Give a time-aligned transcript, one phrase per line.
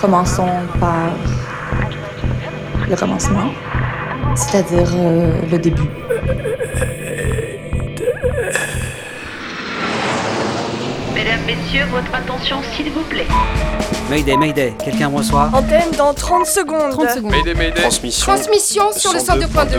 [0.00, 0.48] Commençons
[0.80, 1.10] par
[2.88, 3.50] le commencement,
[4.34, 5.88] c'est-à-dire euh, le début.
[11.14, 13.26] Mesdames, Messieurs, votre attention s'il vous plaît.
[14.10, 16.92] Mayday, Mayday, quelqu'un me reçoit Antenne dans 30 secondes.
[16.92, 17.30] 30 secondes.
[17.30, 17.80] Mayday, Mayday.
[17.80, 18.32] Transmission.
[18.32, 19.78] Transmission sur le 102.2.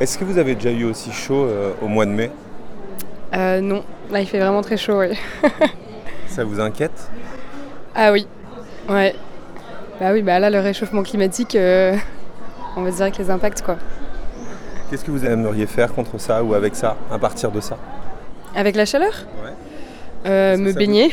[0.00, 2.30] Est-ce que vous avez déjà eu aussi chaud euh, au mois de mai?
[3.34, 5.18] Euh, non, là il fait vraiment très chaud, oui.
[6.28, 7.10] Ça vous inquiète?
[7.96, 8.28] Ah oui,
[8.88, 9.16] ouais.
[10.00, 11.96] Bah oui, bah là le réchauffement climatique, euh,
[12.76, 13.76] on va dire que les impacts quoi.
[14.88, 17.76] Qu'est-ce que vous aimeriez faire contre ça ou avec ça, à partir de ça?
[18.54, 19.12] Avec la chaleur?
[19.44, 19.50] Ouais.
[20.26, 21.10] Euh, Me baigner.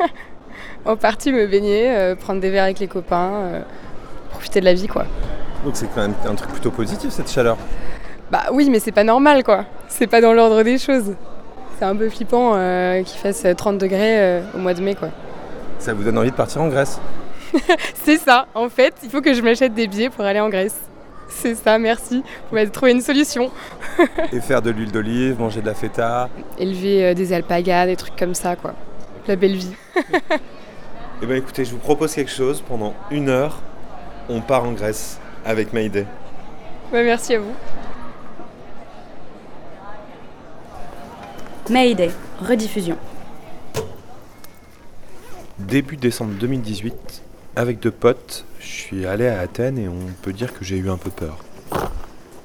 [0.86, 3.62] en partie me baigner, prendre des verres avec les copains,
[4.30, 5.04] profiter de la vie quoi.
[5.64, 7.58] Donc c'est quand même un truc plutôt positif cette chaleur.
[8.30, 9.64] Bah oui, mais c'est pas normal quoi.
[9.88, 11.14] C'est pas dans l'ordre des choses.
[11.78, 15.08] C'est un peu flippant euh, qu'il fasse 30 degrés euh, au mois de mai quoi.
[15.78, 17.00] Ça vous donne envie de partir en Grèce?
[17.94, 20.78] C'est ça, en fait, il faut que je m'achète des billets pour aller en Grèce.
[21.28, 22.22] C'est ça, merci.
[22.48, 23.50] Vous m'avez trouvé une solution.
[24.32, 26.28] et faire de l'huile d'olive, manger de la feta.
[26.58, 28.74] Élever euh, des alpagas, des trucs comme ça quoi.
[29.26, 29.74] La belle vie.
[31.20, 32.62] Eh bien écoutez, je vous propose quelque chose.
[32.66, 33.58] Pendant une heure,
[34.28, 36.06] on part en Grèce avec Mayday.
[36.92, 37.52] Ouais, merci à vous.
[41.70, 42.96] Mayday, rediffusion.
[45.58, 47.22] Début décembre 2018,
[47.56, 50.88] avec deux potes, je suis allé à Athènes et on peut dire que j'ai eu
[50.88, 51.36] un peu peur.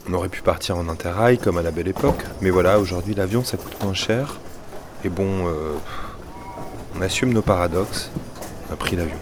[0.10, 3.46] On aurait pu partir en interrail comme à la belle époque, mais voilà, aujourd'hui l'avion
[3.46, 4.40] ça coûte moins cher.
[5.06, 5.74] Et bon, euh,
[6.98, 8.12] on assume nos paradoxes,
[8.70, 9.18] on a pris l'avion.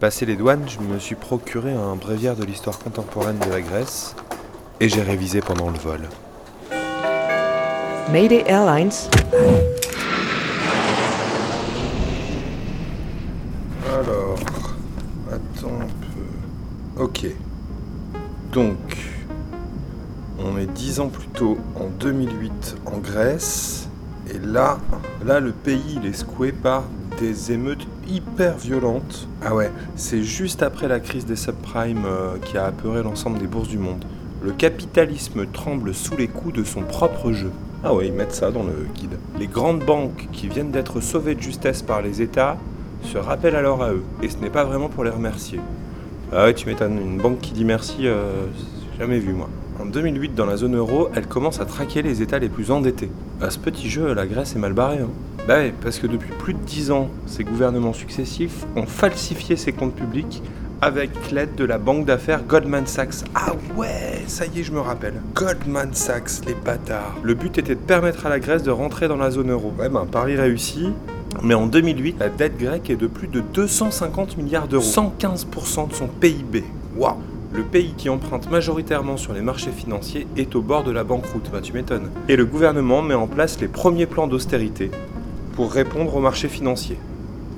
[0.00, 4.14] Passé les douanes, je me suis procuré un bréviaire de l'histoire contemporaine de la Grèce
[4.80, 6.00] et j'ai révisé pendant le vol.
[8.10, 8.92] Mayday Airlines.
[13.92, 14.38] Alors,
[15.28, 17.02] attends un peu.
[17.02, 17.26] Ok.
[18.52, 18.76] Donc,
[20.38, 23.88] on est dix ans plus tôt, en 2008, en Grèce.
[24.32, 24.78] Et là,
[25.24, 26.84] là, le pays, il est secoué par
[27.18, 29.28] des émeutes hyper violentes.
[29.44, 33.46] Ah ouais, c'est juste après la crise des subprimes euh, qui a apeuré l'ensemble des
[33.46, 34.04] bourses du monde.
[34.44, 37.50] Le capitalisme tremble sous les coups de son propre jeu.
[37.82, 39.16] Ah ouais, ils mettent ça dans le guide.
[39.38, 42.58] Les grandes banques qui viennent d'être sauvées de justesse par les États
[43.04, 44.02] se rappellent alors à eux.
[44.22, 45.60] Et ce n'est pas vraiment pour les remercier.
[46.30, 48.44] Ah ouais, tu m'étonnes, une banque qui dit merci, euh,
[48.98, 49.48] jamais vu moi.
[49.80, 53.08] En 2008, dans la zone euro, elle commence à traquer les États les plus endettés.
[53.40, 54.98] À ce petit jeu, la Grèce est mal barrée.
[54.98, 55.08] Hein.
[55.48, 59.72] Bah ouais, parce que depuis plus de 10 ans, ces gouvernements successifs ont falsifié ses
[59.72, 60.42] comptes publics
[60.80, 63.24] avec l'aide de la banque d'affaires Goldman Sachs.
[63.34, 65.14] Ah ouais, ça y est, je me rappelle.
[65.34, 67.16] Goldman Sachs, les bâtards.
[67.22, 69.72] Le but était de permettre à la Grèce de rentrer dans la zone euro.
[69.78, 70.90] Ouais, ben, pari réussi.
[71.42, 74.84] Mais en 2008, la dette grecque est de plus de 250 milliards d'euros.
[74.84, 76.64] 115% de son PIB.
[76.96, 77.16] Waouh
[77.54, 81.50] le pays qui emprunte majoritairement sur les marchés financiers est au bord de la banqueroute,
[81.52, 82.10] bah tu m'étonnes.
[82.28, 84.90] Et le gouvernement met en place les premiers plans d'austérité
[85.54, 86.98] pour répondre aux marchés financiers.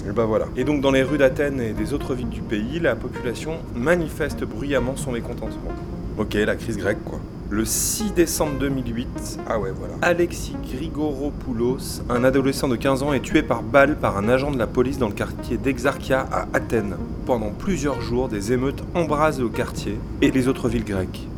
[0.09, 0.47] Et bah voilà.
[0.57, 4.45] Et donc dans les rues d'Athènes et des autres villes du pays, la population manifeste
[4.45, 5.73] bruyamment son mécontentement.
[6.19, 7.19] Ok, la crise grecque quoi.
[7.49, 13.21] Le 6 décembre 2008, ah ouais voilà, Alexis Grigoropoulos, un adolescent de 15 ans, est
[13.21, 16.97] tué par balle par un agent de la police dans le quartier d'Exarchia à Athènes.
[17.25, 21.29] Pendant plusieurs jours, des émeutes embrasent le quartier et les autres villes grecques.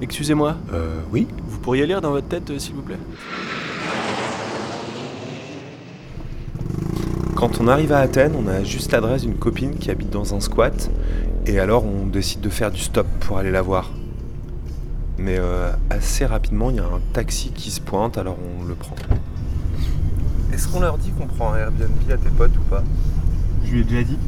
[0.00, 2.98] Excusez-moi, Euh, oui vous pourriez lire dans votre tête, euh, s'il vous plaît?
[7.42, 10.38] Quand on arrive à Athènes, on a juste l'adresse d'une copine qui habite dans un
[10.38, 10.88] squat,
[11.44, 13.90] et alors on décide de faire du stop pour aller la voir.
[15.18, 18.76] Mais euh, assez rapidement, il y a un taxi qui se pointe, alors on le
[18.76, 18.94] prend.
[20.52, 22.84] Est-ce qu'on leur dit qu'on prend un Airbnb à tes potes ou pas?
[23.64, 24.18] Je lui ai déjà dit.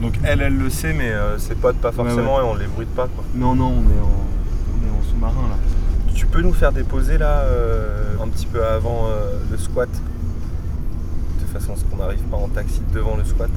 [0.00, 2.42] Donc elle, elle le sait, mais euh, ses potes pas forcément, ouais.
[2.42, 3.24] et on les bruite pas quoi.
[3.34, 4.12] Non, non, on est en,
[4.76, 5.56] on est en sous-marin là.
[6.14, 9.88] Tu peux nous faire déposer là, euh, un petit peu avant euh, le squat?
[11.60, 13.50] Façon à ce qu'on n'arrive pas en taxi devant le squat.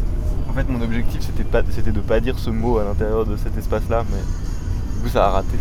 [0.50, 3.38] En fait, mon objectif c'était pas, c'était de pas dire ce mot à l'intérieur de
[3.38, 4.22] cet espace-là, mais
[4.96, 5.58] du coup ça a raté.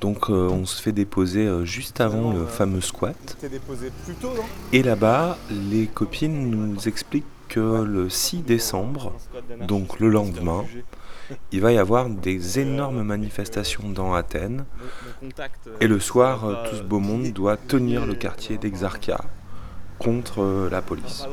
[0.00, 3.16] Donc euh, on se fait déposer euh, juste avant le fameux squat.
[3.40, 4.42] T'es déposé plus tôt, non?
[4.72, 9.12] Et là-bas, les copines nous expliquent que le 6 décembre,
[9.66, 10.64] donc le lendemain,
[11.52, 14.64] il va y avoir des énormes manifestations dans Athènes.
[15.80, 19.20] Et le soir, euh, tout ce beau monde doit tenir le quartier d'Exarchia
[19.98, 21.26] contre euh, la police.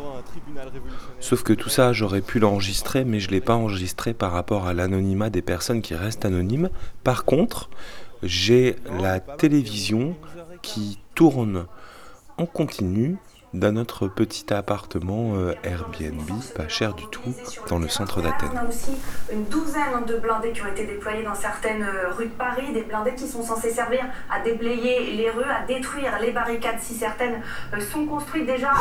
[1.20, 4.68] Sauf que tout ça, j'aurais pu l'enregistrer, mais je ne l'ai pas enregistré par rapport
[4.68, 6.70] à l'anonymat des personnes qui restent anonymes.
[7.04, 7.70] Par contre,
[8.24, 10.16] j'ai la télévision
[10.62, 11.66] qui tourne
[12.38, 13.18] en continu
[13.54, 17.34] dans notre petit appartement euh, Airbnb, pas cher du tout,
[17.68, 18.50] dans le centre d'Athènes.
[18.54, 18.92] On a aussi
[19.32, 22.84] une douzaine de blindés qui ont été déployés dans certaines euh, rues de Paris, des
[22.84, 27.42] blindés qui sont censés servir à déblayer les rues, à détruire les barricades si certaines
[27.74, 28.72] euh, sont construites déjà.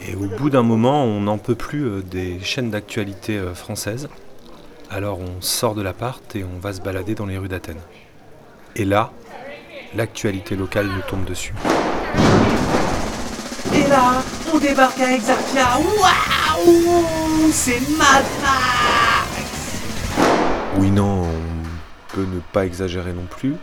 [0.00, 4.08] Et au bout d'un moment, on n'en peut plus des chaînes d'actualité françaises.
[4.90, 7.80] Alors on sort de l'appart et on va se balader dans les rues d'Athènes.
[8.76, 9.12] Et là,
[9.94, 11.54] l'actualité locale nous tombe dessus.
[14.52, 15.66] On débarque à Exarchia.
[15.78, 18.24] Waouh C'est Mad
[20.78, 23.54] Oui, non, on peut ne pas exagérer non plus,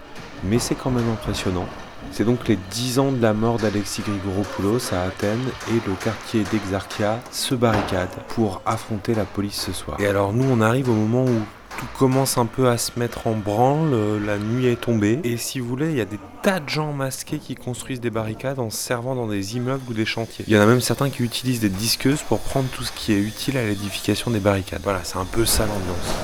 [0.44, 1.66] mais c'est quand même impressionnant.
[2.12, 6.44] C'est donc les 10 ans de la mort d'Alexis Grigoropoulos à Athènes et le quartier
[6.52, 10.00] d'Exarchia se barricade pour affronter la police ce soir.
[10.00, 11.42] Et alors nous, on arrive au moment où
[11.78, 15.38] tout commence un peu à se mettre en branle, euh, la nuit est tombée, et
[15.38, 18.60] si vous voulez, il y a des tas de gens masqués qui construisent des barricades
[18.60, 20.46] en se servant dans des immeubles ou des chantiers.
[20.48, 23.14] Il y en a même certains qui utilisent des disqueuses pour prendre tout ce qui
[23.14, 24.82] est utile à l'édification des barricades.
[24.84, 26.16] Voilà, c'est un peu ça l'ambiance.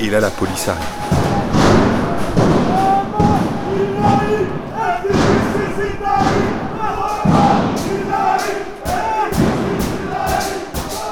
[0.00, 0.84] Et là, la police arrive.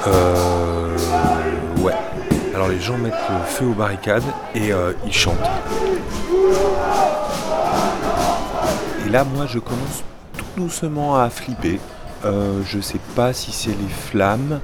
[0.07, 0.46] Euh.
[2.87, 4.23] Gens mettent le feu aux barricades
[4.55, 5.35] et euh, ils chantent.
[9.05, 10.05] Et là, moi, je commence
[10.37, 11.81] tout doucement à flipper.
[12.23, 14.61] Euh, je sais pas si c'est les flammes,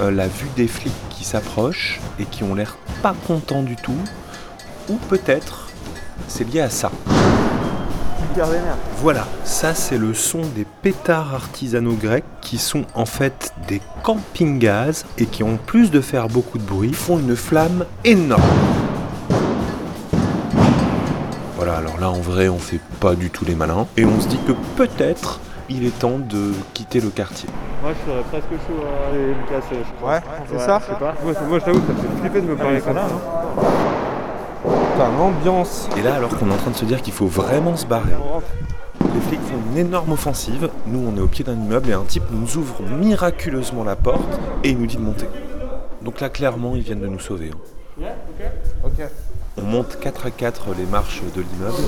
[0.00, 4.02] euh, la vue des flics qui s'approchent et qui ont l'air pas contents du tout,
[4.88, 5.68] ou peut-être
[6.26, 6.90] c'est lié à ça.
[8.98, 15.04] Voilà, ça c'est le son des pétards artisanaux grecs qui sont en fait des camping-gaz
[15.18, 18.42] et qui en plus de faire beaucoup de bruit font une flamme énorme.
[21.56, 24.28] Voilà, alors là en vrai on fait pas du tout les malins et on se
[24.28, 27.48] dit que peut-être il est temps de quitter le quartier.
[27.82, 29.76] Moi, je serais presque chaud à aller me casser.
[29.86, 30.14] je crois.
[30.14, 31.14] Ouais, c'est ça Je sais pas.
[31.22, 33.06] Moi, je t'avoue, ça me fait flipper de me parler comme ça.
[35.00, 37.74] Putain, l'ambiance Et là, alors qu'on est en train de se dire qu'il faut vraiment
[37.74, 38.12] se barrer,
[39.14, 40.68] les flics font une énorme offensive.
[40.86, 44.38] Nous, on est au pied d'un immeuble et un type nous ouvre miraculeusement la porte
[44.62, 45.24] et il nous dit de monter.
[46.02, 47.50] Donc là, clairement, ils viennent de nous sauver.
[48.04, 48.08] hein.
[48.84, 49.02] Ok.
[49.56, 51.82] On monte 4 à 4 les marches de l'immeuble.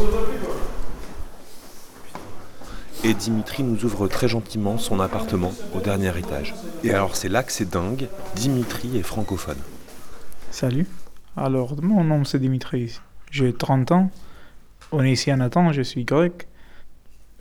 [3.05, 6.55] Et Dimitri nous ouvre très gentiment son appartement au dernier étage.
[6.83, 8.09] Et alors, c'est là que c'est dingue.
[8.37, 9.59] Dimitri est francophone.
[10.51, 10.87] Salut.
[11.37, 12.99] Alors, mon nom c'est Dimitri.
[13.31, 14.11] J'ai 30 ans.
[14.91, 16.47] On est ici en Athènes, je suis grec.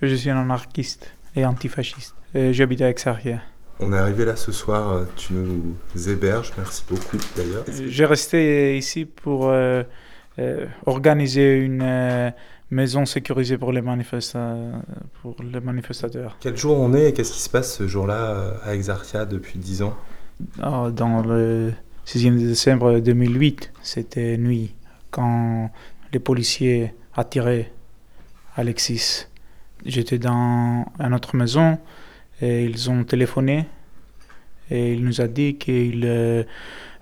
[0.02, 2.16] Je suis un anarchiste et antifasciste.
[2.34, 3.40] Et J'habite à Exarchia.
[3.80, 5.76] On est arrivé là ce soir, euh, tu nous
[6.08, 7.66] héberges, merci beaucoup d'ailleurs.
[7.88, 9.82] J'ai resté ici pour euh,
[10.38, 12.30] euh, organiser une euh,
[12.70, 14.56] maison sécurisée pour les, manifesta-
[15.21, 16.38] pour les manifestateurs.
[16.40, 19.57] Quel jour on est et qu'est-ce qui se passe ce jour-là euh, à Exarchia depuis
[19.57, 19.95] 10 ans?
[20.62, 21.74] Ah, Dans le
[22.06, 24.74] 6e décembre 2008, c'était nuit,
[25.12, 25.72] quand
[26.12, 27.72] les policiers attiraient
[28.56, 29.28] Alexis.
[29.86, 31.80] J'étais dans une autre maison
[32.42, 33.66] et ils ont téléphoné
[34.70, 36.44] et il nous a dit qu'ils euh,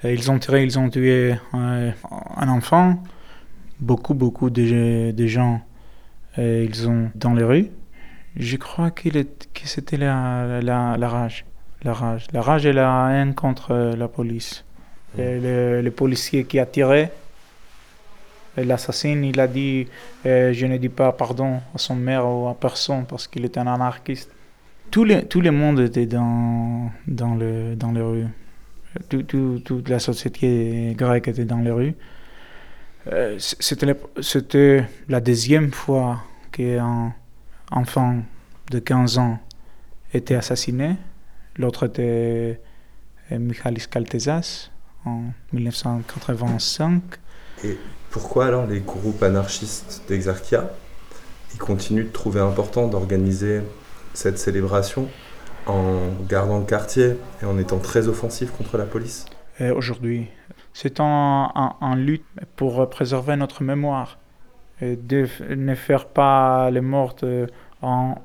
[0.03, 1.91] ils ont tiré, ils ont tué euh,
[2.35, 3.03] un enfant.
[3.79, 5.61] Beaucoup, beaucoup de, de gens,
[6.37, 7.69] euh, ils ont dans les rues.
[8.35, 11.45] Je crois est, que c'était la, la, la rage.
[11.83, 12.27] La rage.
[12.33, 14.65] La rage et la haine contre la police.
[15.17, 17.09] Le, policier qui a tiré,
[18.57, 19.87] l'assassin, il a dit
[20.25, 23.57] euh, Je ne dis pas pardon à son mère ou à personne parce qu'il est
[23.57, 24.31] un anarchiste.
[24.91, 28.27] Tout le, tout le monde était dans, dans, le, dans les rues.
[29.07, 31.95] Tout- tout- toute la société grecque était dans les rues.
[33.11, 37.13] Euh, c- C'était la- c'était la deuxième fois qu'un
[37.71, 38.17] enfant
[38.71, 39.39] de 15 ans
[40.13, 40.95] était assassiné.
[41.57, 42.59] L'autre était
[43.31, 44.71] euh, Michalis Kaltezas
[45.05, 47.01] en 1985.
[47.63, 47.77] Et
[48.09, 50.69] pourquoi alors les groupes anarchistes d'Exarchia
[51.53, 53.61] ils continuent de trouver important d'organiser
[54.13, 55.07] cette célébration
[55.65, 55.97] en
[56.29, 59.25] gardant le quartier et en étant très offensifs contre la police?
[59.61, 60.27] Euh, aujourd'hui.
[60.73, 62.25] C'est en, en- en lutte
[62.55, 64.19] pour préserver notre mémoire.
[64.81, 67.47] et de ne faire pas les morts euh,
[67.81, 68.15] en,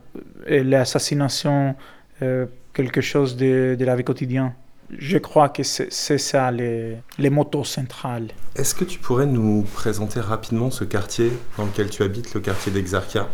[0.46, 1.74] et l'assassination
[2.22, 4.52] euh, quelque chose de, de la vie quotidienne.
[4.90, 8.28] Je crois que c'est ça les, les motos centrales.
[8.54, 12.70] Est-ce que tu pourrais nous présenter rapidement ce quartier dans lequel tu habites, le quartier
[12.72, 13.28] d'Exarchia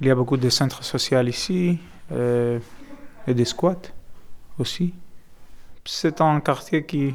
[0.00, 1.78] Il y a beaucoup de centres sociaux ici
[2.12, 2.58] euh,
[3.26, 3.88] et des squats
[4.58, 4.94] aussi.
[5.84, 7.14] C'est un quartier qui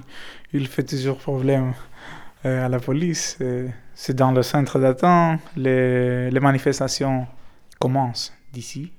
[0.53, 1.73] il fait toujours problème
[2.45, 3.37] euh, à la police.
[3.41, 5.39] Euh, C'est dans le centre d'attente.
[5.55, 7.27] Les, les manifestations
[7.79, 8.91] commencent d'ici.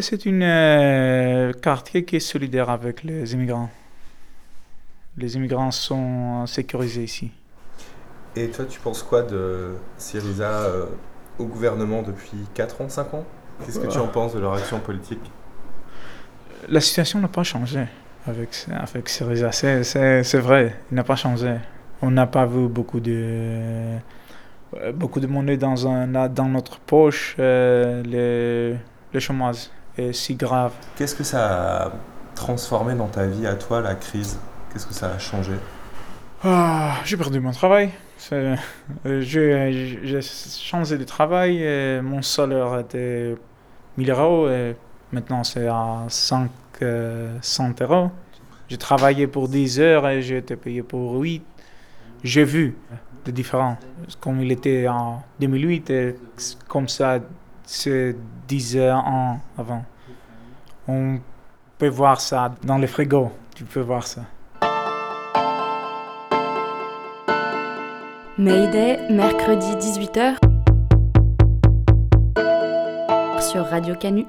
[0.00, 3.70] C'est un euh, quartier qui est solidaire avec les immigrants.
[5.16, 7.30] Les immigrants sont sécurisés ici.
[8.36, 10.86] Et toi, tu penses quoi de Syriza euh,
[11.38, 13.24] au gouvernement depuis 4 ans, 5 ans?
[13.64, 15.20] Qu'est-ce que tu en penses de leur action politique?
[16.68, 17.84] La situation n'a pas changé
[18.26, 19.52] avec, avec Syriza.
[19.52, 21.56] C'est, vrai, il n'a pas changé.
[22.00, 23.98] On n'a pas vu beaucoup de,
[24.76, 27.36] euh, beaucoup de monnaie dans, un, dans notre poche.
[27.38, 28.76] Euh, le,
[29.12, 29.79] le chômage est
[30.12, 30.72] si grave.
[30.96, 31.92] Qu'est-ce que ça a
[32.34, 34.38] transformé dans ta vie à toi, la crise?
[34.72, 35.52] Qu'est-ce que ça a changé?
[36.42, 37.90] Ah, j'ai perdu mon travail.
[38.32, 38.56] Euh,
[39.20, 41.62] J'ai changé de travail.
[41.62, 43.34] Et mon salaire était
[43.96, 44.76] 1000 euros et
[45.12, 48.10] maintenant c'est à 500 euros.
[48.68, 51.42] J'ai travaillé pour 10 heures et j'ai été payé pour 8.
[52.22, 52.76] J'ai vu
[53.24, 53.78] des différences.
[54.20, 56.16] Comme il était en 2008 et
[56.68, 57.18] comme ça,
[57.72, 58.16] c'est
[58.48, 59.84] 10 ans avant.
[60.88, 61.20] On
[61.78, 63.30] peut voir ça dans les frigos.
[63.54, 64.22] Tu peux voir ça.
[68.36, 70.36] Mayday, mercredi 18h
[73.40, 74.26] sur Radio Canu.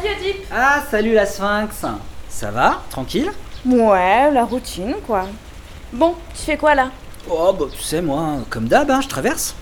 [0.00, 1.84] Salut Oedipe Ah, salut la Sphinx
[2.28, 2.82] Ça va?
[2.90, 3.30] Tranquille?
[3.66, 5.26] Ouais, la routine quoi.
[5.92, 6.90] Bon, tu fais quoi là?
[7.30, 9.54] Oh, bah tu sais, moi, comme d'hab, hein, je traverse.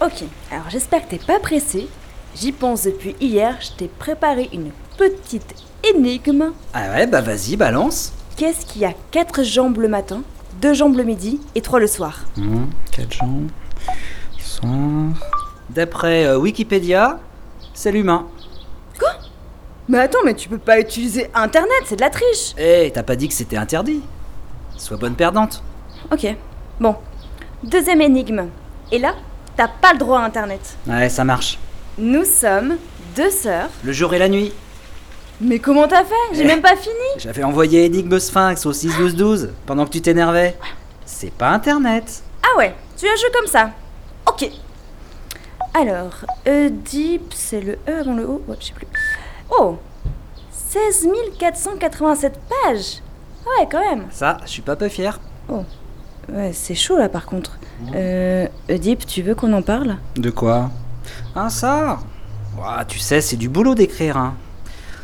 [0.00, 1.88] Ok, alors j'espère que t'es pas pressé.
[2.34, 6.52] J'y pense depuis hier, je t'ai préparé une petite énigme.
[6.72, 8.12] Ah ouais, bah vas-y, balance.
[8.36, 10.22] Qu'est-ce qui a quatre jambes le matin,
[10.60, 12.20] deux jambes le midi et trois le soir?
[12.36, 13.50] Hum, quatre jambes.
[14.40, 14.72] Soir.
[15.70, 17.20] D'après euh, Wikipédia,
[17.72, 18.26] c'est l'humain.
[19.88, 23.16] Mais attends, mais tu peux pas utiliser Internet, c'est de la triche Eh, t'as pas
[23.16, 24.02] dit que c'était interdit
[24.76, 25.62] Sois bonne perdante.
[26.10, 26.26] Ok,
[26.80, 26.96] bon.
[27.62, 28.48] Deuxième énigme.
[28.90, 29.14] Et là,
[29.56, 30.76] t'as pas le droit à Internet.
[30.86, 31.58] Ouais, ça marche.
[31.98, 32.76] Nous sommes
[33.14, 33.68] deux sœurs.
[33.84, 34.52] Le jour et la nuit.
[35.40, 36.14] Mais comment t'as fait?
[36.34, 36.46] J'ai Eh.
[36.46, 40.56] même pas fini J'avais envoyé Énigme Sphinx au 6-12-12 pendant que tu t'énervais.
[41.06, 42.22] C'est pas internet.
[42.42, 43.70] Ah ouais, tu as joué comme ça.
[44.26, 44.48] Ok.
[45.74, 46.12] Alors,
[46.46, 48.42] Oedipe, c'est le E avant le O?
[48.48, 48.86] Ouais, je sais plus.
[49.50, 49.76] Oh
[50.50, 51.08] 16
[51.38, 53.02] 487 pages
[53.46, 54.06] Ouais, quand même.
[54.10, 55.20] Ça, je suis pas peu fier.
[55.48, 55.62] Oh.
[56.32, 57.58] Ouais, c'est chaud là par contre.
[57.94, 59.96] Euh, Oedipe, tu veux qu'on en parle?
[60.16, 60.70] De quoi?
[61.34, 61.98] Ah, ça
[62.58, 64.34] Ouah, Tu sais, c'est du boulot d'écrire, hein.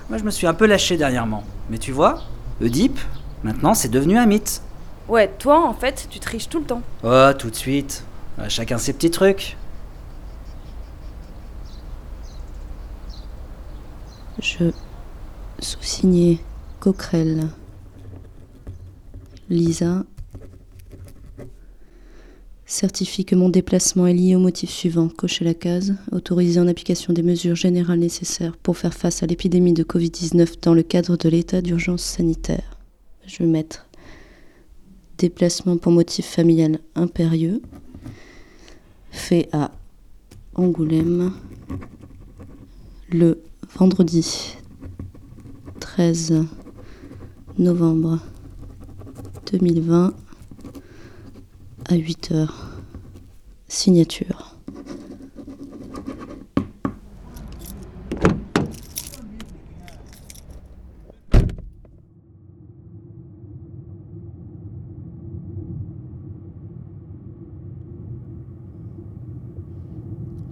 [0.09, 1.45] Moi, je me suis un peu lâché dernièrement.
[1.69, 2.23] Mais tu vois,
[2.63, 2.99] Oedipe,
[3.45, 4.63] maintenant, c'est devenu un mythe.
[5.09, 6.83] Ouais, toi en fait, tu triches tout le temps.
[7.05, 8.05] Oh, tout de suite.
[8.39, 9.57] Euh, Chacun ses petits trucs.
[14.41, 14.71] Je
[15.59, 16.39] sous-signé
[16.79, 17.49] Coquerel.
[19.51, 20.05] Lisa
[22.65, 25.09] certifie que mon déplacement est lié au motif suivant.
[25.09, 25.95] Cochez la case.
[26.13, 30.73] Autorisé en application des mesures générales nécessaires pour faire face à l'épidémie de Covid-19 dans
[30.73, 32.79] le cadre de l'état d'urgence sanitaire.
[33.27, 33.89] Je vais mettre
[35.19, 37.61] déplacement pour motif familial impérieux.
[39.11, 39.71] Fait à
[40.55, 41.33] Angoulême
[43.11, 43.43] le
[43.77, 44.57] vendredi
[45.79, 46.45] 13
[47.59, 48.19] novembre
[49.53, 50.13] 2020
[51.89, 52.69] à 8 heures.
[53.69, 54.57] Signature.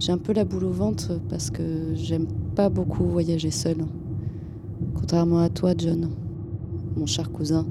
[0.09, 3.85] Un peu la boule au ventre parce que j'aime pas beaucoup voyager seule.
[4.95, 6.09] Contrairement à toi, John,
[6.97, 7.67] mon cher cousin.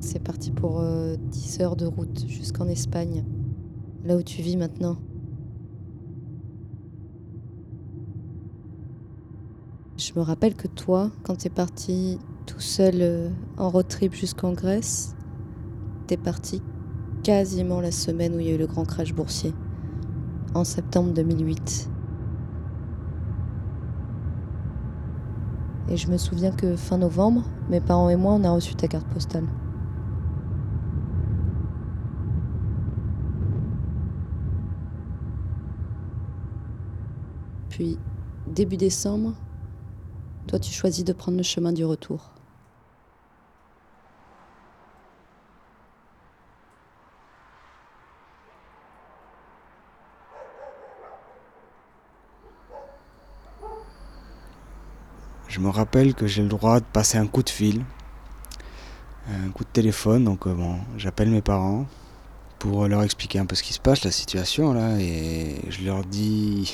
[0.00, 3.24] C'est parti pour euh, 10 heures de route jusqu'en Espagne,
[4.04, 4.98] là où tu vis maintenant.
[9.96, 14.52] Je me rappelle que toi, quand t'es parti tout seul euh, en road trip jusqu'en
[14.52, 15.16] Grèce,
[16.06, 16.60] t'es parti
[17.22, 19.54] quasiment la semaine où il y a eu le grand crash boursier,
[20.54, 21.88] en septembre 2008.
[25.88, 28.88] Et je me souviens que fin novembre, mes parents et moi, on a reçu ta
[28.88, 29.46] carte postale.
[37.68, 37.98] Puis,
[38.46, 39.34] début décembre,
[40.46, 42.41] toi tu choisis de prendre le chemin du retour.
[55.52, 57.84] Je me rappelle que j'ai le droit de passer un coup de fil,
[59.28, 60.24] un coup de téléphone.
[60.24, 61.84] Donc euh, bon, j'appelle mes parents
[62.58, 66.04] pour leur expliquer un peu ce qui se passe, la situation là, et je leur
[66.06, 66.72] dis,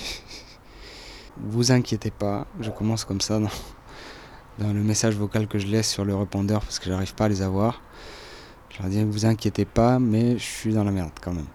[1.38, 2.46] vous inquiétez pas.
[2.60, 3.50] Je commence comme ça dans,
[4.60, 7.28] dans le message vocal que je laisse sur le répondeur parce que j'arrive pas à
[7.28, 7.82] les avoir.
[8.70, 11.48] Je leur dis, vous inquiétez pas, mais je suis dans la merde quand même.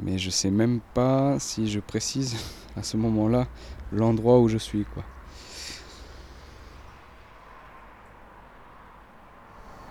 [0.00, 2.34] Mais je sais même pas si je précise
[2.76, 3.46] à ce moment-là
[3.92, 5.04] l'endroit où je suis quoi.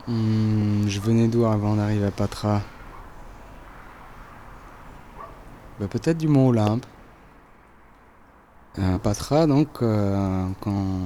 [0.07, 2.61] Hmm, je venais d'où avant d'arriver à Patra
[5.81, 6.85] Bah, Peut-être du Mont Olympe.
[8.77, 11.01] À Patra, donc, euh, quand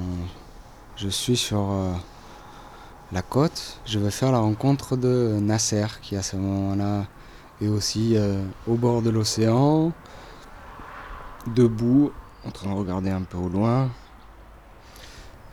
[0.94, 1.92] je suis sur euh,
[3.10, 7.06] la côte, je vais faire la rencontre de Nasser, qui à ce moment-là
[7.60, 9.90] est aussi euh, au bord de l'océan,
[11.48, 12.12] debout,
[12.46, 13.90] en train de regarder un peu au loin.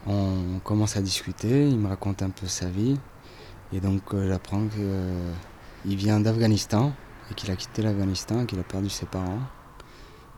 [0.05, 2.99] On commence à discuter, il me raconte un peu sa vie.
[3.71, 6.91] Et donc euh, j'apprends qu'il vient d'Afghanistan
[7.29, 9.41] et qu'il a quitté l'Afghanistan, qu'il a perdu ses parents,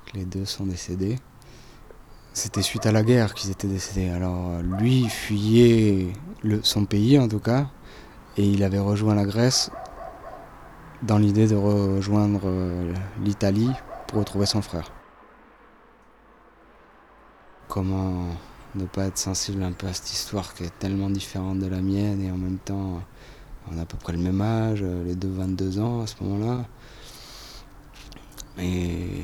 [0.05, 1.17] que les deux sont décédés.
[2.33, 4.09] C'était suite à la guerre qu'ils étaient décédés.
[4.09, 6.13] Alors euh, lui fuyait
[6.63, 7.67] son pays en tout cas,
[8.37, 9.71] et il avait rejoint la Grèce
[11.03, 13.71] dans l'idée de rejoindre euh, l'Italie
[14.07, 14.91] pour retrouver son frère.
[17.67, 18.27] Comment
[18.75, 21.81] ne pas être sensible un peu à cette histoire qui est tellement différente de la
[21.81, 23.01] mienne et en même temps
[23.71, 26.15] On a à peu près le même âge, euh, les deux 22 ans à ce
[26.21, 26.65] moment-là.
[28.57, 29.23] Et,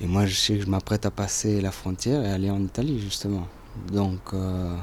[0.00, 3.00] et moi, je sais que je m'apprête à passer la frontière et aller en Italie,
[3.00, 3.46] justement.
[3.92, 4.76] Donc, euh,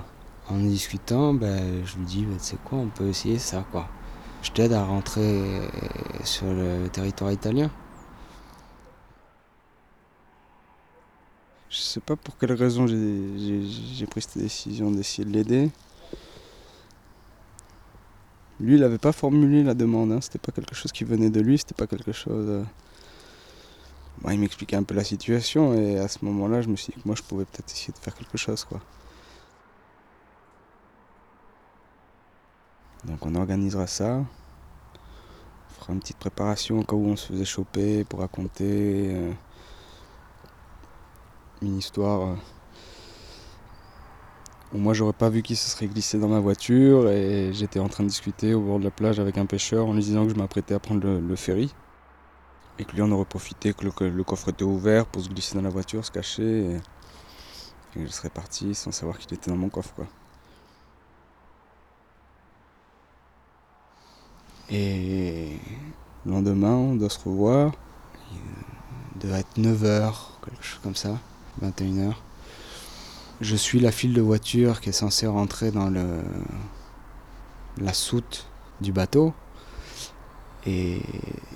[0.49, 3.87] en discutant, ben, je lui dis, ben, tu sais quoi, on peut essayer ça, quoi.
[4.41, 5.41] Je t'aide à rentrer
[6.23, 7.71] sur le territoire italien.
[11.69, 15.71] Je sais pas pour quelle raison j'ai- pris cette décision d'essayer de l'aider.
[18.59, 20.21] Lui, il n'avait pas formulé la demande, hein.
[20.21, 22.47] c'était pas quelque chose qui venait de lui, c'était pas quelque chose.
[22.49, 22.63] euh,
[24.31, 27.07] il m'expliquait un peu la situation et à ce moment-là, je me suis dit que
[27.07, 28.81] moi, je pouvais peut-être essayer de faire quelque chose, quoi.
[33.05, 34.25] Donc, on organisera ça.
[35.69, 39.31] On fera une petite préparation au cas où on se faisait choper pour raconter euh,
[41.61, 42.29] une histoire.
[42.29, 42.35] euh,
[44.73, 48.03] moi j'aurais pas vu qui se serait glissé dans ma voiture et j'étais en train
[48.03, 50.35] de discuter au bord de la plage avec un pêcheur en lui disant que je
[50.35, 51.73] m'apprêtais à prendre le, ferry
[52.79, 55.61] et que lui on aurait profité que le, coffre était ouvert pour se glisser dans
[55.61, 56.79] la voiture, se cacher et,
[57.97, 60.07] je serais parti sans savoir qu'il était dans mon coffre quoi.
[64.69, 65.57] Et
[66.25, 67.71] le lendemain on doit se revoir,
[69.13, 71.17] il devait être 9h, quelque chose comme ça,
[71.63, 72.15] 21h.
[73.45, 76.23] Je suis la file de voiture qui est censée rentrer dans le,
[77.77, 78.47] la soute
[78.81, 79.35] du bateau.
[80.65, 80.99] Et,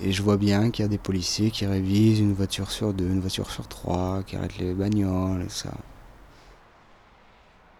[0.00, 3.08] et je vois bien qu'il y a des policiers qui révisent une voiture sur deux,
[3.08, 5.72] une voiture sur trois, qui arrêtent les bagnoles et ça.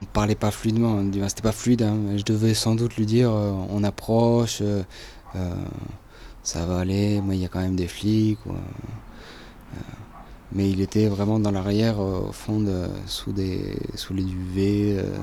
[0.02, 3.30] On parlait pas fluidement, bah, c'était pas fluide, hein, je devais sans doute lui dire
[3.30, 4.82] euh, on approche, euh,
[5.36, 5.54] euh,
[6.42, 8.40] ça va aller, mais il y a quand même des flics.
[10.52, 12.64] Mais il était vraiment dans l'arrière, euh, au fond,
[13.06, 15.16] sous, des, sous les duvets euh,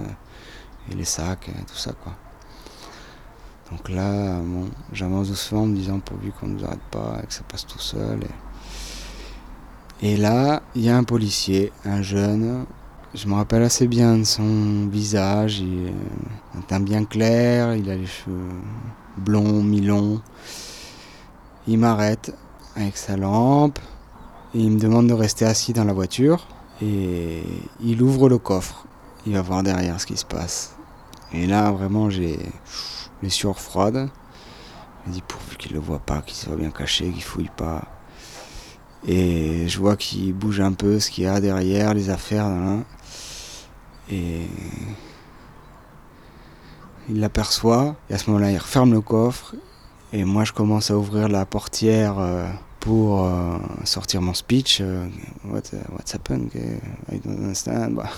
[0.91, 2.13] et les sacs, et tout ça quoi.
[3.71, 7.27] Donc là, bon, j'avance doucement en me disant pourvu qu'on ne nous arrête pas et
[7.27, 8.19] que ça passe tout seul.
[10.01, 12.65] Et, et là, il y a un policier, un jeune.
[13.13, 15.59] Je me rappelle assez bien de son visage.
[15.59, 18.51] Il a un teint bien clair, il a les cheveux
[19.17, 20.21] blonds, mi-longs.
[21.67, 22.33] Il m'arrête
[22.77, 23.79] avec sa lampe
[24.55, 26.47] et il me demande de rester assis dans la voiture.
[26.81, 27.43] Et
[27.81, 28.85] il ouvre le coffre.
[29.25, 30.75] Il va voir derrière ce qui se passe.
[31.33, 32.39] Et là, vraiment, j'ai
[33.21, 34.09] les sueurs froides.
[35.05, 37.83] Il dit pourvu qu'il le voit pas, qu'il soit bien caché, qu'il fouille pas.
[39.05, 42.47] Et je vois qu'il bouge un peu ce qu'il y a derrière, les affaires.
[44.09, 44.47] Et
[47.09, 47.95] il l'aperçoit.
[48.09, 49.55] Et à ce moment-là, il referme le coffre.
[50.13, 52.47] Et moi, je commence à ouvrir la portière euh,
[52.87, 54.79] pour euh, sortir mon speech.
[54.79, 55.05] euh,
[55.43, 56.49] what, what's happened?
[57.11, 57.91] I don't understand.
[57.91, 58.09] Bah.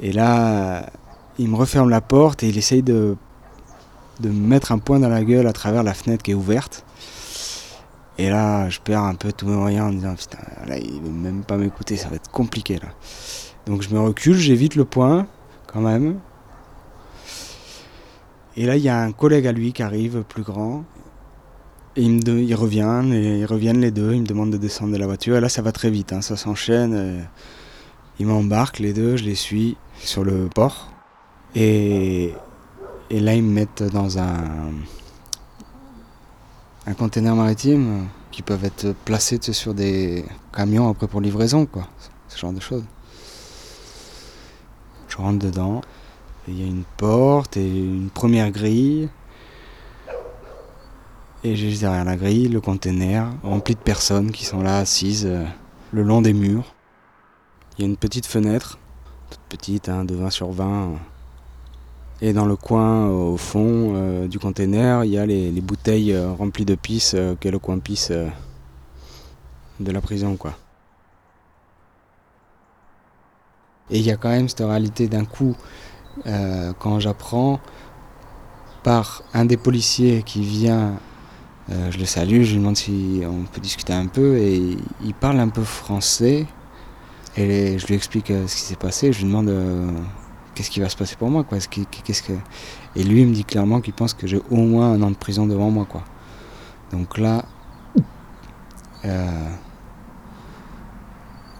[0.00, 0.86] Et là,
[1.38, 3.16] il me referme la porte et il essaye de
[4.18, 6.84] de me mettre un poing dans la gueule à travers la fenêtre qui est ouverte.
[8.18, 11.10] Et là, je perds un peu tous mes moyens en disant putain, là, il veut
[11.10, 12.88] même pas m'écouter, ça va être compliqué là.
[13.66, 15.28] Donc je me recule, j'évite le poing
[15.68, 16.18] quand même.
[18.56, 20.82] Et là, il y a un collègue à lui qui arrive, plus grand.
[21.98, 24.92] Et il, me ils reviennent, et ils reviennent les deux, ils me demandent de descendre
[24.92, 25.36] de la voiture.
[25.36, 27.26] Et là, ça va très vite, hein, ça s'enchaîne.
[28.20, 30.92] Ils m'embarquent les deux, je les suis sur le port.
[31.56, 32.32] Et,
[33.10, 34.70] là, ils me mettent dans un,
[36.86, 41.88] un container maritime qui peuvent être placés sur des camions après pour livraison, quoi.
[42.28, 42.84] Ce genre de choses.
[45.08, 45.80] Je rentre dedans.
[46.46, 49.08] Il y a une porte et une première grille.
[51.44, 55.24] Et j'ai juste derrière la grille le container rempli de personnes qui sont là assises
[55.24, 55.44] euh,
[55.92, 56.74] le long des murs.
[57.76, 58.78] Il y a une petite fenêtre,
[59.30, 60.94] toute petite, hein, de 20 sur 20.
[62.22, 66.12] Et dans le coin, au fond euh, du container, il y a les, les bouteilles
[66.12, 70.54] euh, remplies de pisse, qu'est le coin pisse de la prison, quoi.
[73.90, 75.56] Et il y a quand même cette réalité d'un coup,
[76.78, 77.58] quand j'apprends
[78.82, 80.98] par un des policiers qui vient,
[81.70, 85.14] euh, je le salue, je lui demande si on peut discuter un peu, et il
[85.14, 86.46] parle un peu français,
[87.36, 89.90] et je lui explique euh, ce qui s'est passé, je lui demande euh,
[90.54, 91.58] qu'est-ce qui va se passer pour moi, quoi.
[91.58, 92.32] Est-ce que- qu'est-ce que...
[92.96, 95.16] Et lui, il me dit clairement qu'il pense que j'ai au moins un an de
[95.16, 96.02] prison devant moi, quoi.
[96.90, 97.44] Donc là,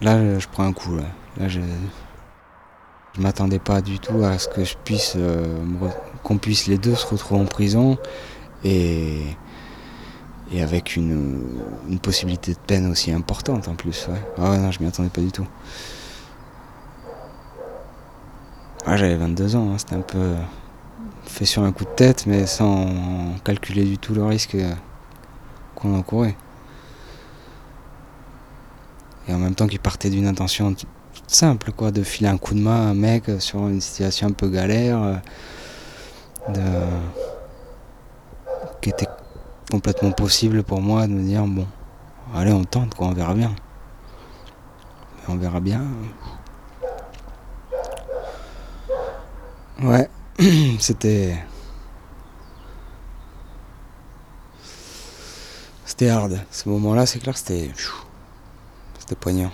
[0.00, 1.04] là, je prends un coup, là.
[1.46, 1.60] Je,
[3.14, 5.16] je m'attendais pas du tout à ce que je puisse,
[6.24, 7.98] qu'on puisse les deux se retrouver en prison
[8.64, 9.22] et
[10.52, 11.40] et avec une,
[12.02, 14.08] possibilité de peine aussi importante en plus.
[14.08, 14.20] Ouais.
[14.38, 15.46] Ah ouais, non, je m'y attendais pas du tout.
[18.86, 20.34] Ah, j'avais 22 ans, hein, c'était un peu.
[21.24, 22.86] fait sur un coup de tête, mais sans
[23.44, 24.56] calculer du tout le risque
[25.74, 26.36] qu'on encourait.
[29.28, 30.74] Et en même temps qu'il partait d'une intention
[31.26, 34.32] simple, quoi, de filer un coup de main à un mec sur une situation un
[34.32, 35.14] peu galère, euh,
[36.54, 36.62] de...
[38.80, 39.08] qui était
[39.70, 41.66] complètement possible pour moi de me dire bon,
[42.34, 43.54] allez on tente quoi, on verra bien.
[45.28, 45.84] On verra bien.
[49.82, 50.08] Ouais,
[50.80, 51.36] c'était.
[55.84, 56.40] C'était hard.
[56.50, 57.70] Ce moment-là, c'est clair, c'était.
[58.98, 59.52] C'était poignant.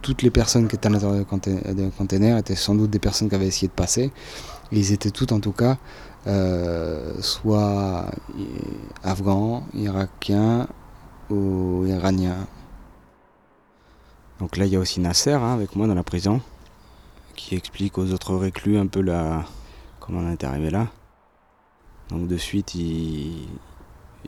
[0.00, 3.34] Toutes les personnes qui étaient à l'intérieur du container étaient sans doute des personnes qui
[3.34, 4.12] avaient essayé de passer.
[4.72, 5.78] Ils étaient toutes, en tout cas,
[6.24, 8.10] soit
[9.02, 10.68] afghans, irakiens
[11.30, 12.46] ou iraniens.
[14.38, 16.40] Donc là, il y a aussi Nasser hein, avec moi dans la prison,
[17.36, 19.44] qui explique aux autres reclus un peu la...
[20.00, 20.88] comment on est arrivé là.
[22.10, 23.48] Donc de suite, il,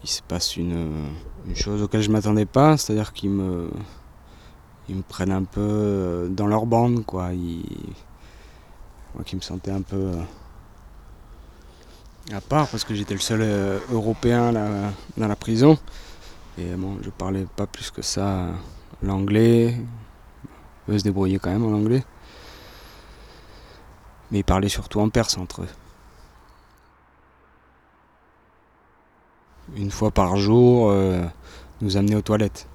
[0.04, 1.10] se passe une,
[1.54, 3.70] chose auquel je m'attendais pas, c'est-à-dire qu'ils me,
[5.08, 7.30] prennent un peu dans leur bande, quoi.
[9.14, 10.12] Moi qui me sentais un peu
[12.32, 15.78] à part parce que j'étais le seul euh, Européen là, dans la prison.
[16.58, 18.48] Et bon, je parlais pas plus que ça
[19.02, 19.76] l'anglais.
[20.88, 22.04] Eux se débrouillaient quand même en anglais.
[24.30, 25.68] Mais ils parlaient surtout en perse entre eux.
[29.76, 31.24] Une fois par jour, euh,
[31.80, 32.68] nous amener aux toilettes.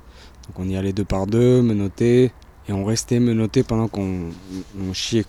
[0.48, 2.32] Donc on y allait deux par deux, menotter,
[2.68, 4.32] et on restait menotté pendant qu'on
[4.80, 5.26] on chiait.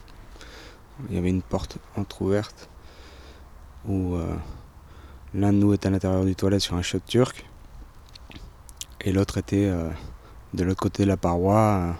[1.08, 2.69] Il y avait une porte entrouverte
[3.86, 4.36] où euh,
[5.34, 7.44] l'un de nous était à l'intérieur du toilette sur un shot turc
[9.00, 9.90] et l'autre était euh,
[10.54, 11.92] de l'autre côté de la paroi euh,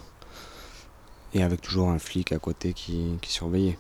[1.35, 3.79] et avec toujours un flic à côté qui, surveillait.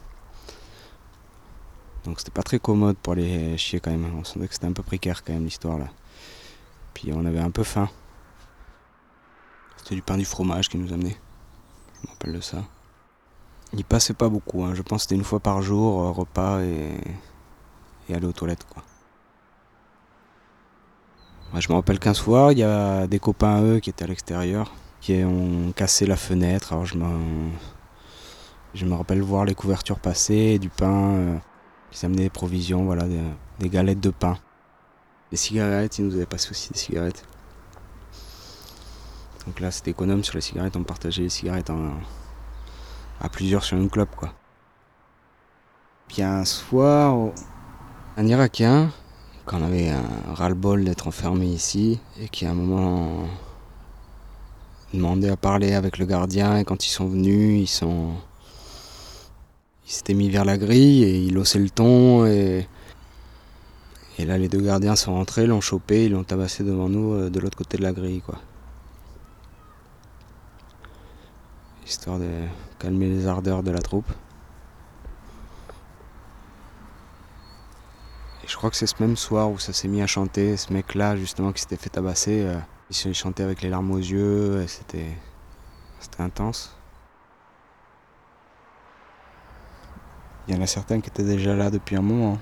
[2.05, 4.07] Donc c'était pas très commode pour aller chier quand même.
[4.19, 5.89] On sentait que c'était un peu précaire quand même l'histoire là.
[6.95, 7.89] Puis on avait un peu faim.
[9.77, 11.17] C'était du pain du fromage qui nous amenait.
[11.97, 12.65] Je me rappelle de ça.
[13.73, 14.75] Il passait pas beaucoup, hein.
[14.75, 16.99] je pense que c'était une fois par jour, repas et,
[18.11, 18.83] et aller aux toilettes quoi.
[21.59, 24.73] Je me rappelle qu'un soir, il y a des copains eux qui étaient à l'extérieur,
[25.01, 26.73] qui ont cassé la fenêtre.
[26.73, 27.51] Alors je me,
[28.73, 31.39] je me rappelle voir les couvertures passer, du pain, euh,
[31.93, 33.05] ils amenaient des provisions, voilà,
[33.59, 34.39] des, galettes de pain.
[35.33, 37.25] Des cigarettes, ils nous avaient passé aussi des cigarettes.
[39.47, 41.95] Donc là, c'était économe sur les cigarettes, on partageait les cigarettes en,
[43.21, 44.33] à plusieurs sur une clope, quoi.
[46.07, 47.33] Puis un soir,
[48.17, 48.91] un Irakien,
[49.47, 53.27] quand on avait un ras-le-bol d'être enfermé ici, et qui à un moment
[54.93, 58.13] demandait à parler avec le gardien, et quand ils sont venus, ils sont.
[59.87, 62.67] Ils s'étaient mis vers la grille et ils haussaient le ton et.
[64.19, 67.31] Et là les deux gardiens sont rentrés, l'ont chopé, ils l'ont tabassé devant nous euh,
[67.31, 68.39] de l'autre côté de la grille quoi.
[71.87, 72.29] Histoire de
[72.79, 74.13] calmer les ardeurs de la troupe.
[78.51, 81.15] Je crois que c'est ce même soir où ça s'est mis à chanter, ce mec-là
[81.15, 82.59] justement qui s'était fait tabasser, euh,
[82.91, 84.67] il s'est chanté avec les larmes aux yeux.
[84.67, 85.17] C'était
[86.19, 86.77] intense.
[90.49, 92.39] Il y en a certains qui étaient déjà là depuis un moment.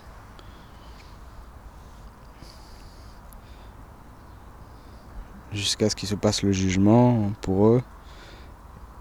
[5.52, 7.82] Jusqu'à ce qu'il se passe le jugement pour eux.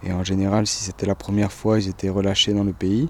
[0.04, 3.10] Et en général, si c'était la première fois, ils étaient relâchés dans le pays.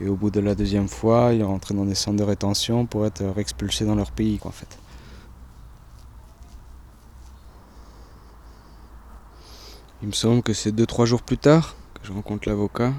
[0.00, 3.04] Et au bout de la deuxième fois, ils rentraient dans des centres de rétention pour
[3.06, 4.78] être réexpulsés dans leur pays, en fait.
[10.02, 12.92] Il me semble que c'est 2-3 jours plus tard que je rencontre l'avocat.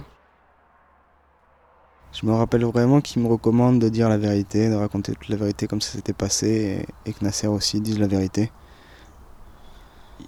[2.11, 5.37] Je me rappelle vraiment qu'il me recommande de dire la vérité, de raconter toute la
[5.37, 8.51] vérité comme ça s'était passé, et, et que Nasser aussi dise la vérité.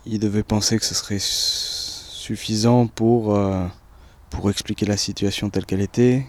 [0.05, 3.67] Il devait penser que ce serait suffisant pour, euh,
[4.29, 6.25] pour expliquer la situation telle qu'elle était,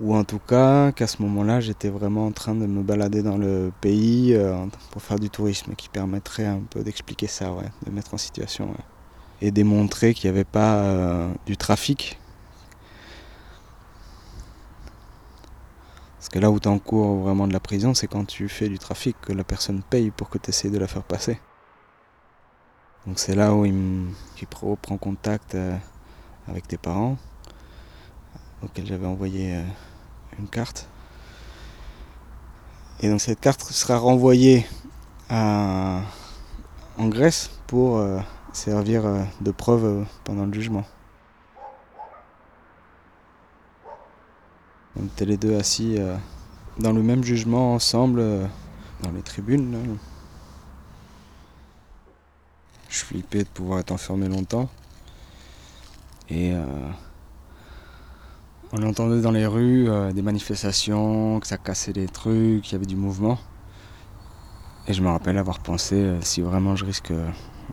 [0.00, 3.36] ou en tout cas qu'à ce moment-là j'étais vraiment en train de me balader dans
[3.36, 4.56] le pays euh,
[4.92, 8.74] pour faire du tourisme qui permettrait un peu d'expliquer ça, ouais, de mettre en situation
[9.40, 12.18] et démontrer qu'il n'y avait pas euh, du trafic.
[16.18, 18.78] Parce que là où tu encours vraiment de la prison, c'est quand tu fais du
[18.78, 21.40] trafic que la personne paye pour que tu essaies de la faire passer.
[23.06, 24.10] Donc c'est là où il, me,
[24.50, 25.76] prend contact euh,
[26.48, 27.16] avec tes parents,
[28.62, 29.62] auxquels j'avais envoyé
[30.38, 30.86] une carte.
[33.00, 34.66] Et donc cette carte sera renvoyée
[35.28, 36.00] à,
[36.96, 38.18] en Grèce pour euh,
[38.52, 40.84] servir euh, de preuve euh, pendant le jugement.
[45.00, 45.96] On était les deux assis
[46.80, 48.20] dans le même jugement ensemble,
[49.00, 49.70] dans les tribunes.
[49.70, 49.78] là.
[52.88, 54.68] Je flippais de pouvoir être enfermé longtemps.
[56.30, 56.52] Et
[58.72, 62.74] on entendait dans les rues euh, des manifestations, que ça cassait des trucs, qu'il y
[62.74, 63.38] avait du mouvement.
[64.86, 67.28] Et je me rappelle avoir pensé, euh, si vraiment je risque euh,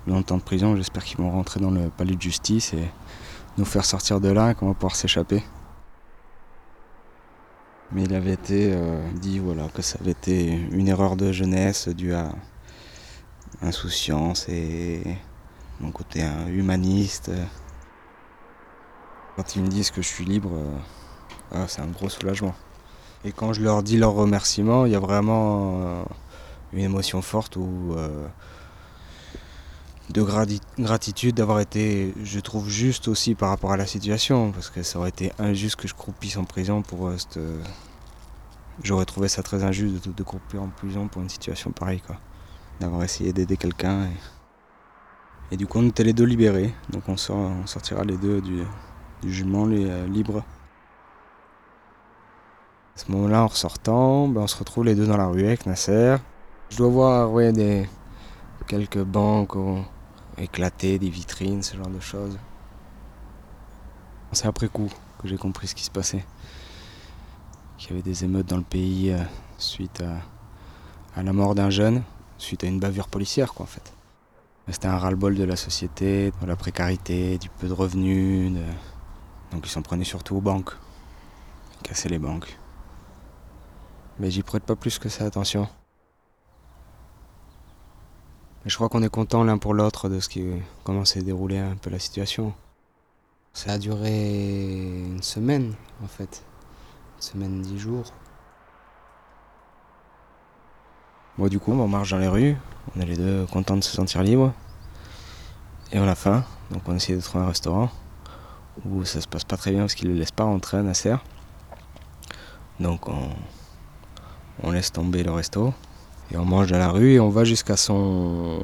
[0.08, 2.88] longtemps de prison, j'espère qu'ils vont rentrer dans le palais de justice et
[3.58, 5.43] nous faire sortir de là et qu'on va pouvoir s'échapper.
[7.91, 8.75] Mais il avait été
[9.21, 12.31] dit voilà, que ça avait été une erreur de jeunesse due à
[13.62, 15.03] insouciance et
[15.79, 17.31] mon côté humaniste.
[19.36, 20.78] Quand ils me disent que je suis libre, euh,
[21.52, 22.56] ah, c'est un gros soulagement.
[23.24, 26.04] Et quand je leur dis leurs remerciements, il y a vraiment euh,
[26.74, 28.28] une émotion forte où, euh,
[30.10, 34.69] de grati- gratitude d'avoir été, je trouve, juste aussi par rapport à la situation, parce
[34.69, 37.39] que ça aurait été injuste que je croupisse en prison pour cette,
[38.84, 42.17] J'aurais trouvé ça très injuste de, croupir en prison pour une situation pareille, quoi.
[42.80, 44.06] D'avoir essayé d'aider quelqu'un.
[44.06, 45.54] Et...
[45.54, 48.41] et du coup, on était les deux libérés, donc on, sort, on sortira les deux
[48.41, 48.63] du,
[49.21, 50.43] du jugement les, euh, libres.
[52.95, 55.65] À ce moment-là, en ressortant, ben, on se retrouve les deux dans la rue avec
[55.65, 56.15] Nasser.
[56.69, 57.88] Je dois voir ouais, des,
[58.67, 59.86] quelques banques ont
[60.38, 62.38] éclaté, des vitrines, ce genre de choses.
[64.32, 64.89] C'est après coup
[65.21, 66.25] que j'ai compris ce qui se passait.
[67.78, 69.19] Qu'il y avait des émeutes dans le pays euh,
[69.58, 72.04] suite à, à la mort d'un jeune,
[72.38, 73.93] suite à une bavure policière, quoi, en fait.
[74.69, 78.54] C'était un ras-le-bol de la société, de la précarité, du peu de revenus.
[78.54, 78.62] de-
[79.56, 80.72] Donc ils s'en prenaient surtout aux banques.
[81.76, 82.58] Ils cassaient les banques.
[84.20, 85.70] Mais j'y prête pas plus que ça attention.
[88.63, 90.46] Mais je crois qu'on est content l'un pour l'autre de ce qui,
[90.84, 92.54] comment s'est déroulée un peu la situation.
[93.54, 96.44] Ça a duré une semaine en fait.
[97.15, 98.12] Une semaine, dix jours.
[101.38, 102.58] Bon du coup on marche dans les rues,
[102.94, 104.52] on est les deux contents de se sentir libres.
[105.94, 107.89] Et on a faim, donc on essaie de trouver un restaurant
[108.83, 110.81] où ça se passe pas très bien parce qu'il ne le laisse pas rentrer à
[110.81, 111.15] Nasser.
[112.79, 113.29] Donc on,
[114.63, 115.73] on laisse tomber le resto
[116.31, 118.59] et on mange dans la rue et on va jusqu'à son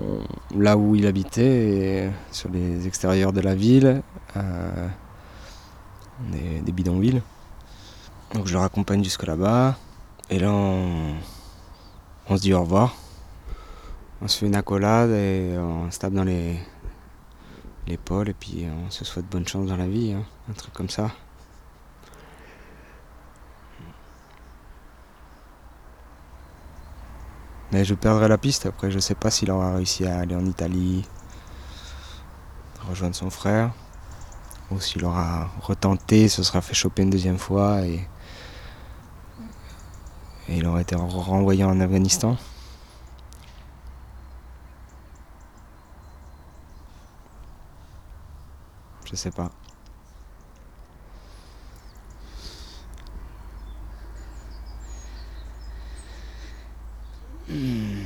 [0.55, 4.01] là où il habitait, sur les extérieurs de la ville,
[6.31, 7.21] des, des bidonvilles.
[8.33, 9.77] Donc je le raccompagne jusque là-bas
[10.29, 11.15] et là on,
[12.29, 12.95] on se dit au revoir.
[14.21, 16.59] On se fait une accolade et on se tape dans les
[17.87, 20.89] l'épaule et puis on se souhaite bonne chance dans la vie, hein, un truc comme
[20.89, 21.11] ça.
[27.71, 30.45] Mais je perdrai la piste après, je sais pas s'il aura réussi à aller en
[30.45, 31.05] Italie,
[32.89, 33.71] rejoindre son frère,
[34.71, 38.07] ou s'il aura retenté, se sera fait choper une deuxième fois et,
[40.49, 42.35] et il aurait été renvoyé en Afghanistan.
[49.11, 49.51] Je sais pas.
[57.49, 58.03] Hmm.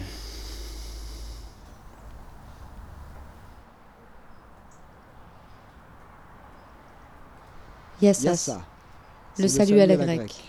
[8.01, 8.23] Yassas.
[8.23, 8.61] Yassa.
[9.37, 10.43] Le salut à la grecque.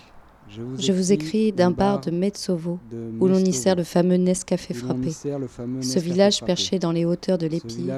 [0.49, 2.79] Je vous écris d'un bar de Metsovo,
[3.21, 5.11] où l'on y sert le fameux Nescafé frappé.
[5.11, 7.93] Ce village perché dans les hauteurs de l'Épire.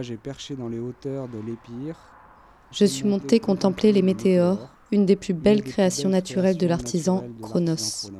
[2.70, 8.10] Je suis monté contempler les météores, une des plus belles créations naturelles de l'artisan Chronos,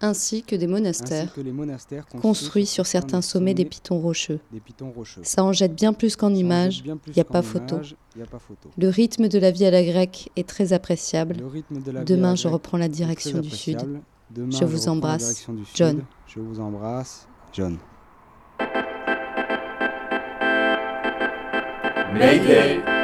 [0.00, 4.40] ainsi que des monastères ainsi que les monastères construits sur certains sommets des pitons rocheux.
[4.52, 5.20] des pitons rocheux.
[5.24, 7.76] Ça en jette bien plus qu'en images, il n'y a pas photo.
[7.76, 8.70] images, y a pas photo.
[8.76, 11.36] Le rythme de la vie à la grecque est très appréciable.
[12.06, 13.78] Demain, je reprends la direction du sud.
[14.34, 15.46] je je vous embrasse.
[15.74, 16.04] John.
[16.26, 17.78] Je vous embrasse, John.
[22.14, 22.97] Mayday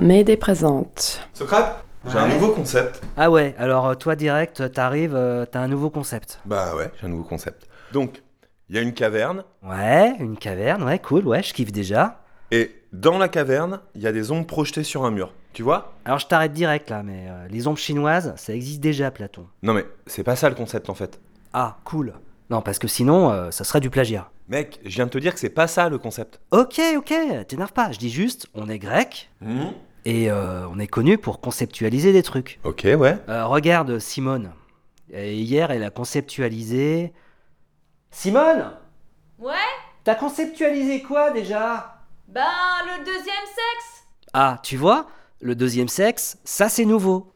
[0.00, 1.20] Socrate Mayday présente.
[1.34, 3.02] Socrate J'ai un nouveau concept.
[3.18, 6.40] Ah ouais, alors euh, toi direct, t'arrives, euh, t'as un nouveau concept.
[6.46, 7.68] Bah ouais, j'ai un nouveau concept.
[7.92, 8.22] Donc,
[8.70, 9.44] il y a une caverne.
[9.62, 12.22] Ouais, une caverne, ouais, cool, ouais, je kiffe déjà.
[12.50, 15.34] Et dans la caverne, il y a des ombres projetées sur un mur.
[15.52, 15.92] Tu vois?
[16.06, 19.46] Alors je t'arrête direct là, mais euh, les ombres chinoises, ça existe déjà, Platon.
[19.62, 21.20] Non mais c'est pas ça le concept en fait.
[21.52, 22.14] Ah, cool.
[22.48, 24.30] Non, parce que sinon, euh, ça serait du plagiat.
[24.48, 26.40] Mec, je viens de te dire que c'est pas ça le concept.
[26.50, 27.14] Ok, ok,
[27.46, 29.30] t'énerve pas, je dis juste, on est grec,
[30.04, 32.60] et euh, on est connu pour conceptualiser des trucs.
[32.64, 33.18] Ok, ouais.
[33.28, 34.52] Euh, regarde Simone.
[35.12, 37.12] Et hier, elle a conceptualisé...
[38.10, 38.72] Simone
[39.38, 39.54] Ouais?
[40.04, 42.00] T'as conceptualisé quoi déjà?
[42.28, 42.44] Ben,
[42.86, 45.06] le deuxième sexe Ah, tu vois,
[45.40, 47.32] le deuxième sexe, ça c'est nouveau.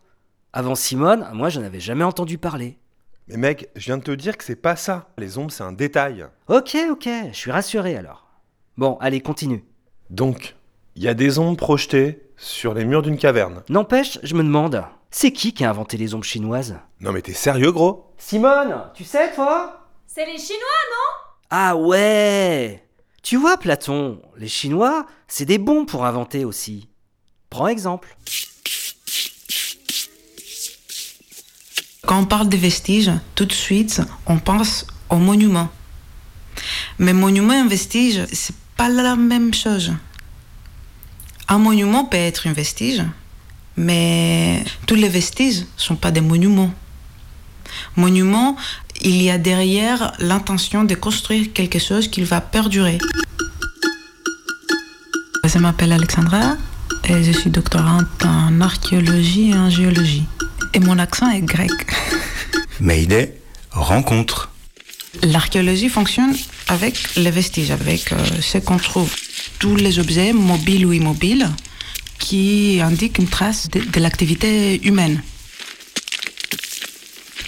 [0.52, 2.78] Avant Simone, moi j'en avais jamais entendu parler.
[3.28, 5.08] Mais mec, je viens de te dire que c'est pas ça.
[5.18, 6.26] Les ombres, c'est un détail.
[6.48, 8.28] Ok, ok, je suis rassuré alors.
[8.76, 9.64] Bon, allez, continue.
[10.10, 10.56] Donc,
[10.96, 13.62] il y a des ombres projetées sur les murs d'une caverne.
[13.68, 16.76] N'empêche, je me demande, c'est qui qui a inventé les ombres chinoises?
[17.00, 18.12] Non mais t'es sérieux, gros?
[18.18, 19.88] Simone, tu sais toi?
[20.06, 21.32] C'est les Chinois, non?
[21.50, 22.84] Ah ouais
[23.22, 26.88] Tu vois, Platon, les Chinois, c'est des bons pour inventer aussi.
[27.50, 28.16] Prends exemple.
[32.06, 35.70] Quand on parle des vestiges, tout de suite, on pense aux monuments.
[36.98, 39.92] Mais monument et vestige, c'est pas la même chose.
[41.48, 43.02] Un monument peut être un vestige,
[43.76, 46.72] mais tous les vestiges sont pas des monuments.
[47.96, 48.56] Monument,
[49.02, 52.98] il y a derrière l'intention de construire quelque chose qui va perdurer.
[55.44, 56.56] Je m'appelle Alexandra
[57.08, 60.24] et je suis doctorante en archéologie et en géologie.
[60.72, 61.70] Et mon accent est grec.
[62.80, 63.38] Mayday,
[63.70, 64.50] rencontre.
[65.22, 66.34] L'archéologie fonctionne
[66.68, 69.14] avec les vestiges, avec euh, ce qu'on trouve.
[69.58, 71.48] Tous les objets, mobiles ou immobiles,
[72.18, 75.22] qui indiquent une trace de, l'activité humaine.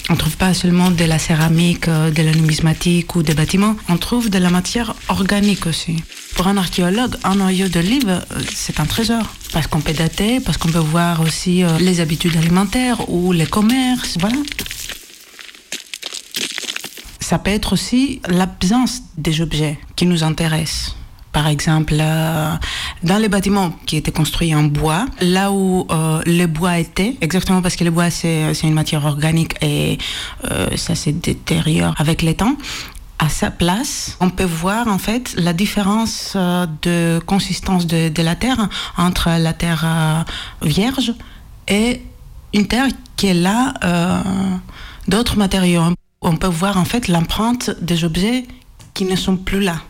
[0.08, 3.74] On ne trouve pas seulement de la céramique, euh, de la numismatique ou des bâtiments,
[3.88, 5.96] on trouve de la matière organique aussi.
[6.36, 9.24] Pour un archéologue, un noyau d'olive, euh, c'est un trésor.
[9.52, 13.46] Parce qu'on peut dater, parce qu'on peut voir aussi euh, les habitudes alimentaires ou les
[13.46, 14.36] commerces, voilà.
[17.20, 20.94] Ça peut être aussi l'absence des objets qui nous intéressent.
[21.36, 22.54] Par exemple, euh,
[23.02, 27.60] dans les bâtiments qui étaient construits en bois, là où euh, le bois était, exactement
[27.60, 29.98] parce que le bois c'est une matière organique et
[30.50, 32.56] euh, ça se détériore avec le temps,
[33.18, 36.38] à sa place, on peut voir en fait la différence
[36.80, 40.24] de consistance de, la terre entre la terre
[40.62, 41.12] vierge
[41.68, 42.00] et
[42.54, 43.74] une terre qui est là
[45.06, 45.82] d'autres matériaux.
[46.22, 48.46] On peut voir en fait l'empreinte des objets
[48.94, 49.82] qui ne sont plus là.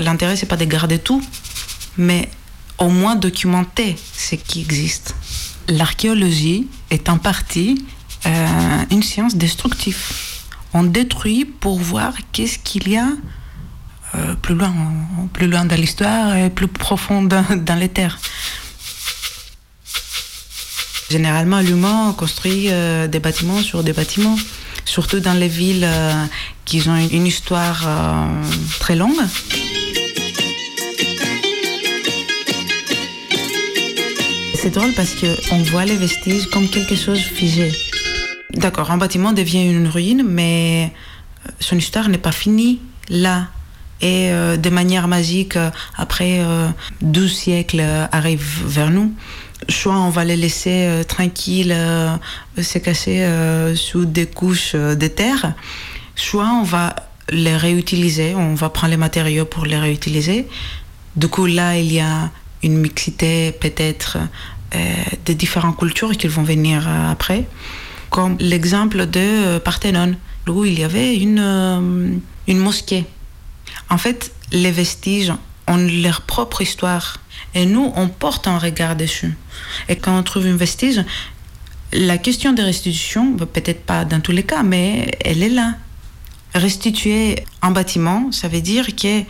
[0.00, 1.22] L'intérêt, c'est pas de garder tout,
[1.96, 2.28] mais
[2.78, 5.14] au moins documenter ce qui existe.
[5.68, 7.84] L'archéologie est en partie
[8.26, 9.98] euh, une science destructive.
[10.74, 13.08] On détruit pour voir qu'est-ce qu'il y a
[14.14, 14.72] euh, plus loin,
[15.32, 18.18] plus loin dans l'histoire et plus profond dans, les terres.
[21.10, 24.36] Généralement, l'humain construit euh, des bâtiments sur des bâtiments,
[24.84, 26.24] surtout dans les villes euh,
[26.64, 28.26] qui ont une, histoire euh,
[28.80, 29.20] très longue.
[34.54, 37.72] C'est drôle parce qu'on voit les vestiges comme quelque chose figé.
[38.50, 40.92] D'accord, un bâtiment devient une ruine, mais
[41.46, 43.48] euh, son histoire n'est pas finie là.
[44.04, 45.56] Et de manière magique,
[45.96, 46.66] après euh,
[47.02, 49.14] 12 siècles, arrive vers nous.
[49.68, 52.16] Soit on va les laisser euh, tranquilles, euh,
[52.60, 55.54] se cacher euh, sous des couches de terre,
[56.16, 56.96] soit on va
[57.30, 60.48] les réutiliser, on va prendre les matériaux pour les réutiliser.
[61.16, 62.30] Du coup, là, il y a
[62.62, 64.18] une mixité peut-être
[64.74, 64.78] euh,
[65.26, 67.44] de différentes cultures qui vont venir après,
[68.10, 70.16] comme l'exemple de Parthénon,
[70.48, 73.04] où il y avait une, une mosquée.
[73.88, 75.32] En fait, les vestiges
[75.68, 77.18] ont leur propre histoire.
[77.54, 79.36] Et nous, on porte un regard dessus.
[79.88, 81.04] Et quand on trouve un vestige,
[81.92, 85.74] la question de restitution, peut-être pas dans tous les cas, mais elle est là.
[86.54, 89.22] Restituer un bâtiment, ça veut dire que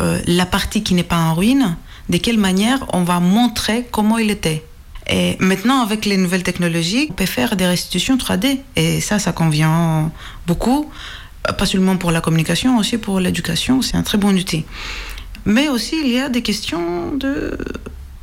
[0.00, 1.76] euh, la partie qui n'est pas en ruine,
[2.08, 4.64] de quelle manière on va montrer comment il était.
[5.08, 8.60] Et maintenant, avec les nouvelles technologies, on peut faire des restitutions 3D.
[8.76, 10.10] Et ça, ça convient
[10.46, 10.90] beaucoup,
[11.56, 13.80] pas seulement pour la communication, aussi pour l'éducation.
[13.80, 14.64] C'est un très bon outil.
[15.44, 17.56] Mais aussi, il y a des questions de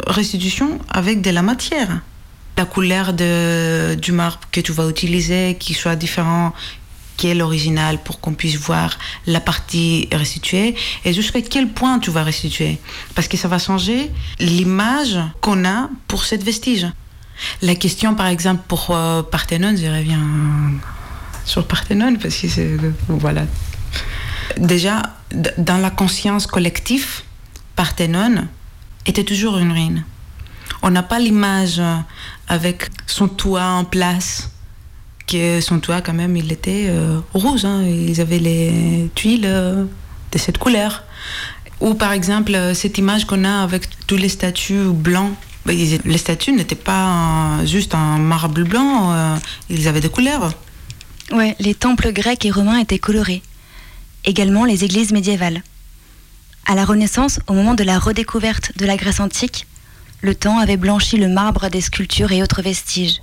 [0.07, 2.01] restitution avec de la matière.
[2.57, 6.53] La couleur de, du marbre que tu vas utiliser, qui soit différent
[7.17, 12.11] qui est l'original pour qu'on puisse voir la partie restituée et jusqu'à quel point tu
[12.11, 12.77] vas restituer.
[13.13, 16.87] Parce que ça va changer l'image qu'on a pour cette vestige.
[17.61, 20.25] La question, par exemple, pour euh, Parthénon, je reviens
[21.45, 22.77] sur Parthénon parce que c'est.
[23.07, 23.45] Voilà.
[24.57, 25.01] Déjà,
[25.57, 27.21] dans la conscience collective,
[27.75, 28.47] Parthénon
[29.05, 30.03] était toujours une ruine.
[30.81, 31.97] On n'a pas l'image euh,
[32.47, 34.51] avec son toit en place,
[35.27, 37.65] que son toit, quand même, il était euh, rouge.
[37.65, 37.83] hein.
[37.83, 39.85] Ils avaient les tuiles euh,
[40.31, 41.03] de cette couleur.
[41.81, 45.33] Ou par exemple, euh, cette image qu'on a avec tous les statues blancs.
[45.65, 45.75] Ben,
[46.05, 49.15] Les statues n'étaient pas juste en marbre blanc,
[49.67, 50.53] ils avaient des couleurs.
[51.31, 53.41] Ouais, les temples grecs et romains étaient colorés.
[54.25, 55.61] Également les églises médiévales.
[56.65, 59.67] À la Renaissance, au moment de la redécouverte de la Grèce antique,
[60.21, 63.21] le temps avait blanchi le marbre des sculptures et autres vestiges.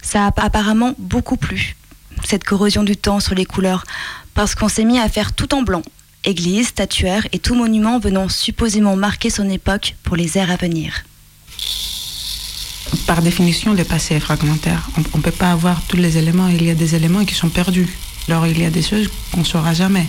[0.00, 1.76] Ça a apparemment beaucoup plu,
[2.24, 3.84] cette corrosion du temps sur les couleurs,
[4.32, 5.82] parce qu'on s'est mis à faire tout en blanc.
[6.24, 11.04] Églises, statuaires et tout monument venant supposément marquer son époque pour les ères à venir.
[13.06, 14.88] Par définition, le passé est fragmentaire.
[14.96, 16.48] On ne peut pas avoir tous les éléments.
[16.48, 17.88] Il y a des éléments qui sont perdus.
[18.28, 20.06] Alors il y a des choses qu'on ne saura jamais.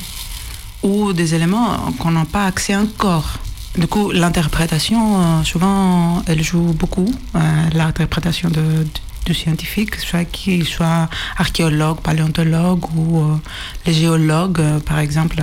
[0.84, 3.40] Ou des éléments qu'on n'a pas accès encore.
[3.78, 7.10] Du coup, l'interprétation, euh, souvent, elle joue beaucoup.
[7.36, 7.40] Euh,
[7.74, 8.88] l'interprétation de, de-
[9.26, 13.36] du scientifique, soit qu'il soit archéologue, paléontologue ou euh,
[13.86, 15.38] les géologues, par exemple.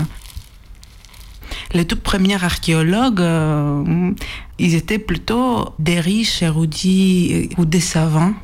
[1.72, 3.24] Les tout premiers archéologues,
[4.58, 8.34] ils étaient plutôt des riches érudits ou des savants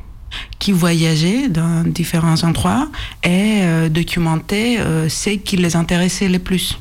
[0.59, 2.89] qui voyageaient dans différents endroits
[3.23, 6.77] et euh, documentaient euh, ce qui les intéressait le plus.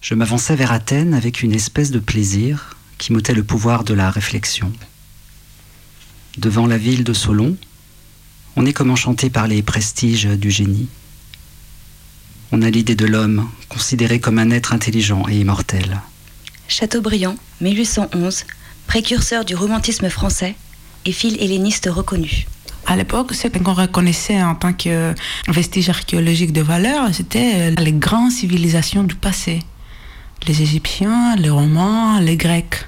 [0.00, 4.10] Je m'avançais vers Athènes avec une espèce de plaisir qui m'ôtait le pouvoir de la
[4.10, 4.70] réflexion.
[6.36, 7.56] Devant la ville de Solon,
[8.56, 10.88] on est comme enchanté par les prestiges du génie.
[12.52, 16.00] On a l'idée de l'homme, considéré comme un être intelligent et immortel.
[16.68, 18.44] Chateaubriand, 1811,
[18.86, 20.54] précurseur du romantisme français
[21.04, 22.46] et fil helléniste reconnu.
[22.86, 25.14] À l'époque, ce qu'on reconnaissait en tant que
[25.48, 29.60] vestige archéologique de valeur, c'était les grandes civilisations du passé.
[30.46, 32.86] Les Égyptiens, les Romains, les Grecs.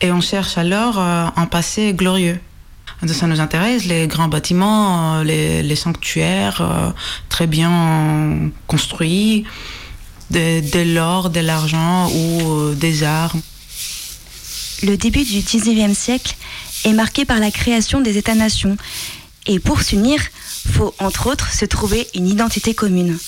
[0.00, 2.40] Et on cherche alors euh, un passé glorieux.
[3.02, 6.90] Donc ça nous intéresse, les grands bâtiments, euh, les, les sanctuaires euh,
[7.28, 9.44] très bien construits,
[10.30, 13.40] de, de l'or, de l'argent ou euh, des armes.
[14.82, 16.36] Le début du 19e siècle
[16.84, 18.76] est marqué par la création des États-nations.
[19.46, 20.20] Et pour s'unir,
[20.72, 23.18] faut entre autres se trouver une identité commune.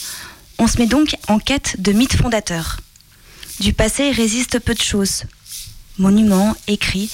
[0.58, 2.78] On se met donc en quête de mythes fondateurs.
[3.60, 5.24] Du passé résiste peu de choses.
[5.98, 7.10] Monuments, écrits,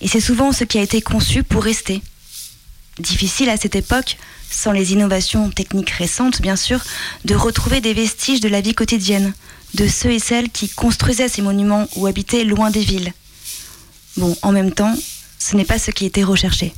[0.00, 2.02] et c'est souvent ce qui a été conçu pour rester.
[2.98, 4.16] Difficile à cette époque,
[4.50, 6.82] sans les innovations techniques récentes bien sûr,
[7.24, 9.32] de retrouver des vestiges de la vie quotidienne,
[9.74, 13.12] de ceux et celles qui construisaient ces monuments ou habitaient loin des villes.
[14.16, 14.96] Bon, en même temps,
[15.38, 16.72] ce n'est pas ce qui était recherché.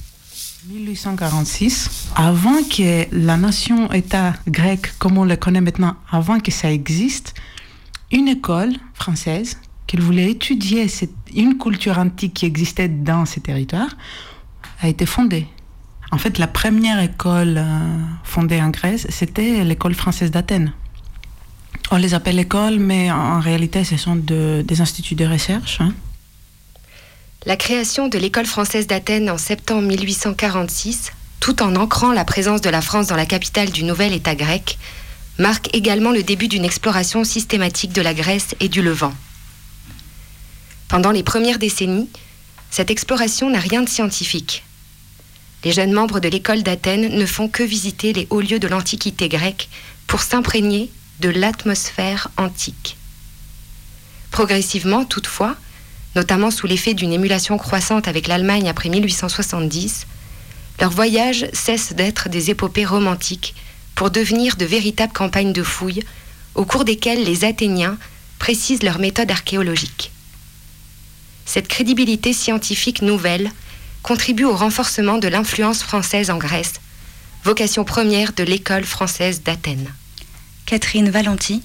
[0.69, 7.35] 1846, avant que la nation-État grecque, comme on le connaît maintenant, avant que ça existe,
[8.11, 9.57] une école française
[9.87, 10.87] qui voulait étudier
[11.35, 13.97] une culture antique qui existait dans ces territoires
[14.81, 15.47] a été fondée.
[16.11, 20.73] En fait, la première école euh, fondée en Grèce, c'était l'école française d'Athènes.
[21.91, 25.81] On les appelle écoles, mais en, réalité, ce sont de- des instituts de recherche.
[25.81, 25.93] hein.
[27.47, 32.69] La création de l'école française d'Athènes en septembre 1846, tout en ancrant la présence de
[32.69, 34.77] la France dans la capitale du nouvel État grec,
[35.39, 39.15] marque également le début d'une exploration systématique de la Grèce et du Levant.
[40.89, 42.11] Pendant les premières décennies,
[42.71, 44.65] cette exploration n'a rien de scientifique.
[45.63, 49.29] Les jeunes membres de l'école d'Athènes ne font que visiter les hauts lieux de l'Antiquité
[49.29, 49.69] grecque
[50.09, 52.97] pour s'imprégner de l'atmosphère antique.
[54.33, 55.57] Progressivement, toutefois,
[56.19, 60.09] notamment sous l'effet d'une émulation croissante avec l'Allemagne après 1870,
[60.81, 63.55] leurs voyages cessent d'être des épopées romantiques
[63.95, 66.03] pour devenir de véritables campagnes de fouilles
[66.57, 67.99] au cours desquelles les Athéniens
[68.41, 70.11] précisent leurs méthodes archéologiques.
[71.47, 73.53] Cette crédibilité scientifique nouvelle
[74.03, 76.81] contribue au renforcement de l'influence française en Grèce,
[77.45, 79.95] vocation première de l'école française d'Athènes.
[80.67, 81.63] Catherine Valenti,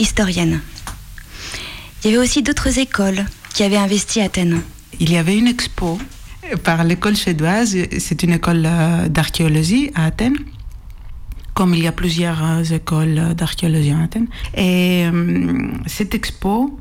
[0.00, 0.60] historienne.
[2.06, 4.62] Il y avait aussi d'autres écoles qui avaient investi à Athènes.
[5.00, 5.98] Il y avait une expo
[6.62, 10.36] par l'école suédoise, c'est une école euh, d'archéologie à Athènes,
[11.52, 14.28] comme il y a plusieurs euh, écoles d'archéologie à Athènes.
[14.54, 16.78] Et euh, cette expo,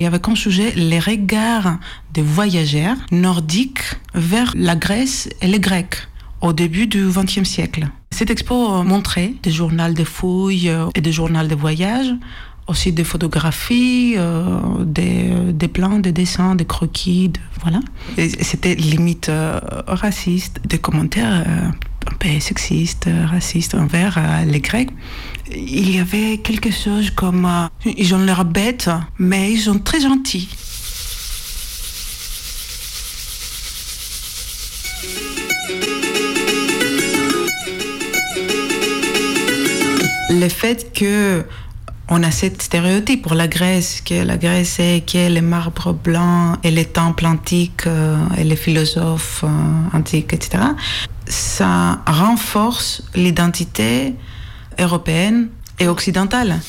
[0.00, 1.78] il y avait comme sujet les regards
[2.12, 5.96] des voyageurs nordiques vers la Grèce et les Grecs,
[6.42, 7.88] au début du XXe siècle.
[8.10, 12.12] Cette expo montrait des journaux de fouilles et des journaux de voyage,
[12.68, 17.80] aussi des photographies, euh, des, des, plans, des dessins, des croquis, voilà.
[18.16, 24.90] C'était limite euh, raciste, des commentaires euh, sexistes, racistes envers les Grecs.
[25.50, 27.48] Il y avait quelque chose comme
[27.84, 30.48] ils ont l'air bêtes, mais ils sont très gentils.
[40.30, 41.42] le fait que
[42.10, 46.58] on a cette stéréotype pour la Grèce, que la Grèce est que les marbres blancs
[46.64, 50.64] et les temples antiques euh, et les philosophes euh, antiques, etc.
[51.26, 54.14] Ça renforce l'identité
[54.78, 55.48] européenne
[55.78, 56.60] et occidentale.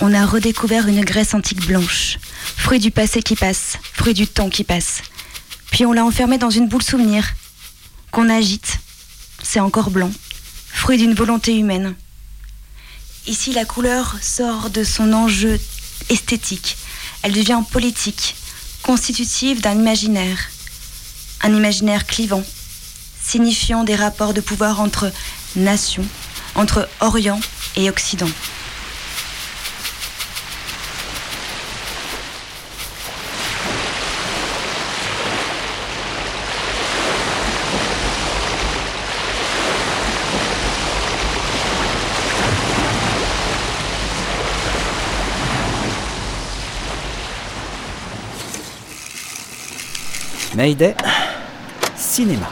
[0.00, 2.18] On a redécouvert une Grèce antique blanche,
[2.56, 5.02] fruit du passé qui passe, fruit du temps qui passe.
[5.72, 7.32] Puis on l'a enfermée dans une boule souvenir,
[8.12, 8.78] qu'on agite.
[9.42, 10.10] C'est encore blanc,
[10.68, 11.94] fruit d'une volonté humaine.
[13.28, 15.58] Ici, la couleur sort de son enjeu
[16.10, 16.76] esthétique.
[17.22, 18.36] Elle devient politique,
[18.82, 20.38] constitutive d'un imaginaire.
[21.42, 22.44] Un imaginaire clivant,
[23.20, 25.10] signifiant des rapports de pouvoir entre
[25.56, 26.06] nations,
[26.54, 27.40] entre Orient
[27.74, 28.30] et Occident.
[50.56, 50.94] Mayday,
[51.94, 52.48] cinéma.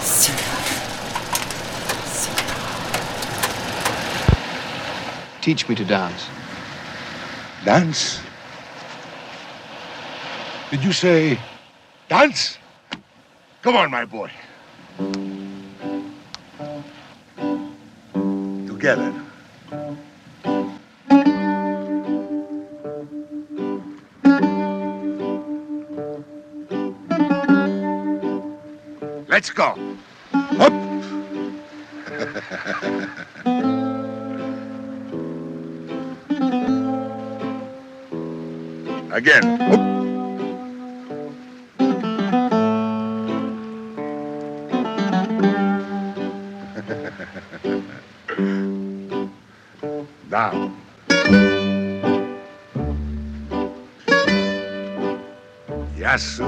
[0.00, 0.56] Cinéma.
[5.42, 6.28] Teach me to dance.
[7.66, 8.20] Dance?
[10.70, 11.38] Did you say
[12.08, 12.56] dance?
[13.60, 14.30] Come on, my boy.
[18.66, 19.21] Together.
[39.12, 39.42] Again.
[50.28, 50.76] Down.
[55.96, 56.40] Yes.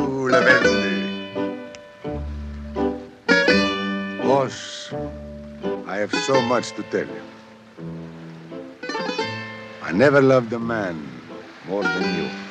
[6.64, 7.24] Much to tell you.
[9.82, 10.96] I never loved a man
[11.66, 12.43] more than you.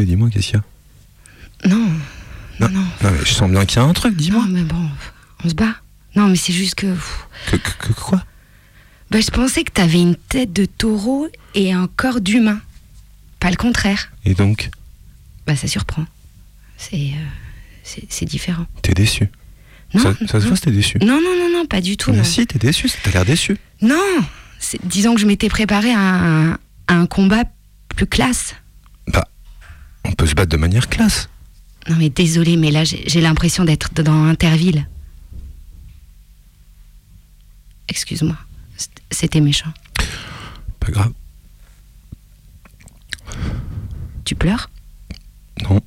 [0.00, 1.88] Dis-moi qu'est-ce qu'il y a Non,
[2.60, 2.80] non, non.
[3.02, 4.42] Non mais je sens bien qu'il y a un truc, dis-moi.
[4.46, 4.88] Non, mais bon,
[5.44, 5.74] on se bat.
[6.14, 6.94] Non, mais c'est juste que.
[7.50, 8.24] Que, que- que quoi
[9.10, 12.58] bah, je pensais que t'avais une tête de taureau et un corps d'humain.
[13.40, 14.10] Pas le contraire.
[14.24, 14.70] Et donc,
[15.46, 16.06] Bah, ça surprend.
[16.78, 16.96] C'est.
[16.96, 18.64] euh, c'est différent.
[18.80, 19.28] t'es déçu
[19.92, 22.10] Non, Ça, ça se voit, t'es déçu Non, non, non, non, pas du tout.
[22.12, 22.24] Mais non.
[22.24, 23.58] si, t'es déçu, t'as l'air déçu.
[23.82, 23.98] Non
[24.84, 25.48] Disons que je m'étais
[25.92, 26.52] à un,
[26.86, 27.44] à un combat
[27.94, 28.54] plus classe.
[30.04, 31.28] On peut se battre de manière classe.
[31.88, 34.86] Non, mais désolé, mais là, j'ai l'impression d'être dans Interville.
[37.88, 38.36] Excuse-moi.
[39.10, 39.72] C'était méchant.
[40.80, 41.12] Pas grave.
[44.24, 44.70] Tu pleures?
[45.62, 45.80] Non.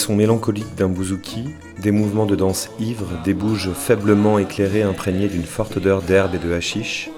[0.00, 5.44] Sons mélancoliques d'un bouzouki, des mouvements de danse ivre, des bouges faiblement éclairées imprégnées d'une
[5.44, 7.10] forte odeur d'herbe et de hashish.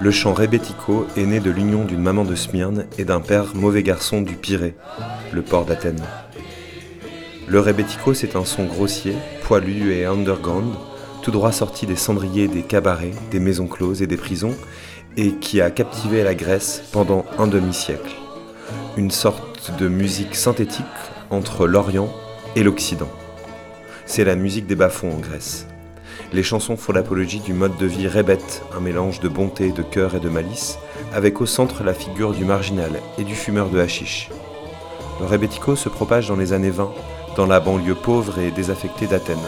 [0.00, 3.82] Le chant rébético est né de l'union d'une maman de Smyrne et d'un père mauvais
[3.82, 4.76] garçon du Pirée,
[5.32, 6.04] le port d'Athènes.
[7.48, 10.72] Le rébético, c'est un son grossier, poilu et underground,
[11.22, 14.54] tout droit sorti des cendriers des cabarets, des maisons closes et des prisons,
[15.16, 18.14] et qui a captivé la Grèce pendant un demi-siècle.
[18.96, 20.86] Une sorte de musique synthétique
[21.32, 22.12] entre l'Orient
[22.56, 23.08] et l'Occident.
[24.04, 25.66] C'est la musique des bas-fonds en Grèce.
[26.32, 30.14] Les chansons font l'apologie du mode de vie rébète, un mélange de bonté, de cœur
[30.14, 30.78] et de malice,
[31.14, 34.30] avec au centre la figure du marginal et du fumeur de hashish.
[35.20, 36.90] Le rébético se propage dans les années 20,
[37.36, 39.38] dans la banlieue pauvre et désaffectée d'Athènes.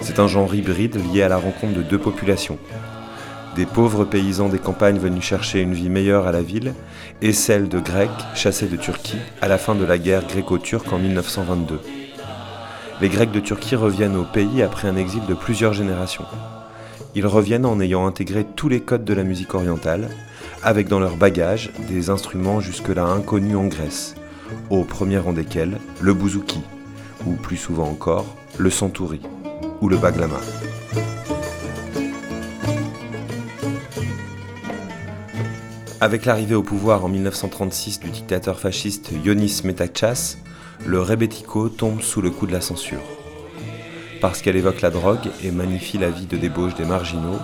[0.00, 2.58] C'est un genre hybride lié à la rencontre de deux populations.
[3.58, 6.74] Des pauvres paysans des campagnes venus chercher une vie meilleure à la ville,
[7.22, 10.98] et celle de Grecs chassés de Turquie à la fin de la guerre gréco-turque en
[11.00, 11.80] 1922.
[13.00, 16.24] Les Grecs de Turquie reviennent au pays après un exil de plusieurs générations.
[17.16, 20.08] Ils reviennent en ayant intégré tous les codes de la musique orientale,
[20.62, 24.14] avec dans leur bagage des instruments jusque-là inconnus en Grèce,
[24.70, 26.60] au premier rang desquels le bouzouki,
[27.26, 29.20] ou plus souvent encore le santouri,
[29.80, 30.38] ou le baglama.
[36.00, 40.36] Avec l'arrivée au pouvoir en 1936 du dictateur fasciste Ionis Metakchas,
[40.86, 43.02] le rebetiko tombe sous le coup de la censure.
[44.20, 47.40] Parce qu'elle évoque la drogue et magnifie la vie de débauche des marginaux,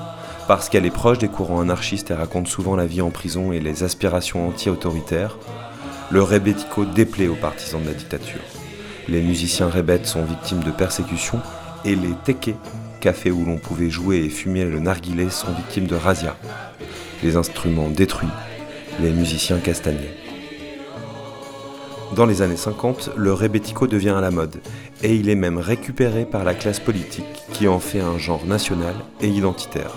[0.46, 3.58] parce qu'elle est proche des courants anarchistes et raconte souvent la vie en prison et
[3.58, 5.36] les aspirations anti-autoritaires,
[6.12, 8.42] le rebetiko déplaît aux partisans de la dictature.
[9.08, 11.40] Les musiciens rebètes sont victimes de persécutions
[11.84, 12.54] et les teke,
[13.00, 16.36] cafés où l'on pouvait jouer et fumer le narguilé, sont victimes de razzias.
[17.24, 18.28] Les instruments détruits,
[19.00, 20.12] les musiciens castagnés.
[22.14, 24.60] Dans les années 50, le rebetiko devient à la mode,
[25.02, 28.94] et il est même récupéré par la classe politique qui en fait un genre national
[29.22, 29.94] et identitaire.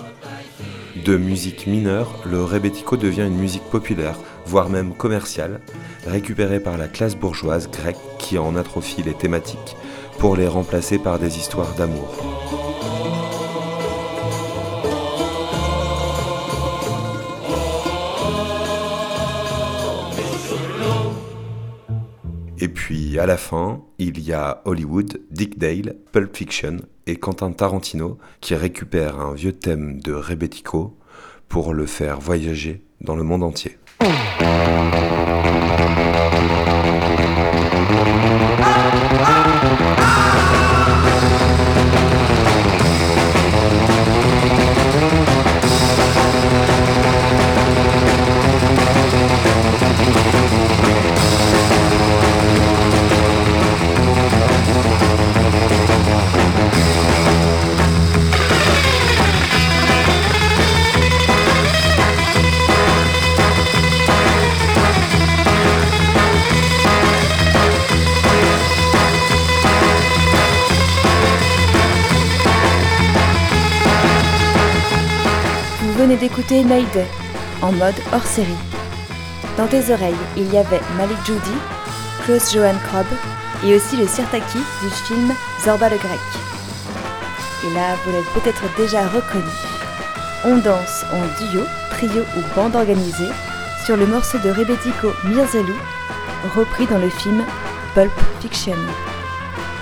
[1.04, 5.60] De musique mineure, le rebetiko devient une musique populaire, voire même commerciale,
[6.06, 9.76] récupérée par la classe bourgeoise grecque qui en atrophie les thématiques
[10.18, 12.57] pour les remplacer par des histoires d'amour.
[22.60, 27.52] Et puis à la fin, il y a Hollywood, Dick Dale, Pulp Fiction et Quentin
[27.52, 30.96] Tarantino qui récupèrent un vieux thème de Rebetiko
[31.48, 33.78] pour le faire voyager dans le monde entier.
[76.08, 77.06] Venez d'écouter Mayday,
[77.60, 78.48] en mode hors série.
[79.58, 81.58] Dans tes oreilles, il y avait Malik Judy,
[82.24, 83.04] Klaus Johan Krob
[83.62, 86.18] et aussi le Sirtaki du film Zorba le Grec.
[87.66, 89.52] Et là, vous l'avez peut-être déjà reconnu.
[90.46, 93.28] On danse en duo, trio ou bande organisée
[93.84, 95.76] sur le morceau de Rebetiko Mirzelou,
[96.56, 97.44] repris dans le film
[97.94, 98.76] Pulp Fiction.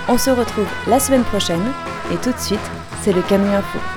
[0.09, 1.71] On se retrouve la semaine prochaine
[2.11, 2.59] et tout de suite,
[3.01, 3.96] c'est le Camion Info.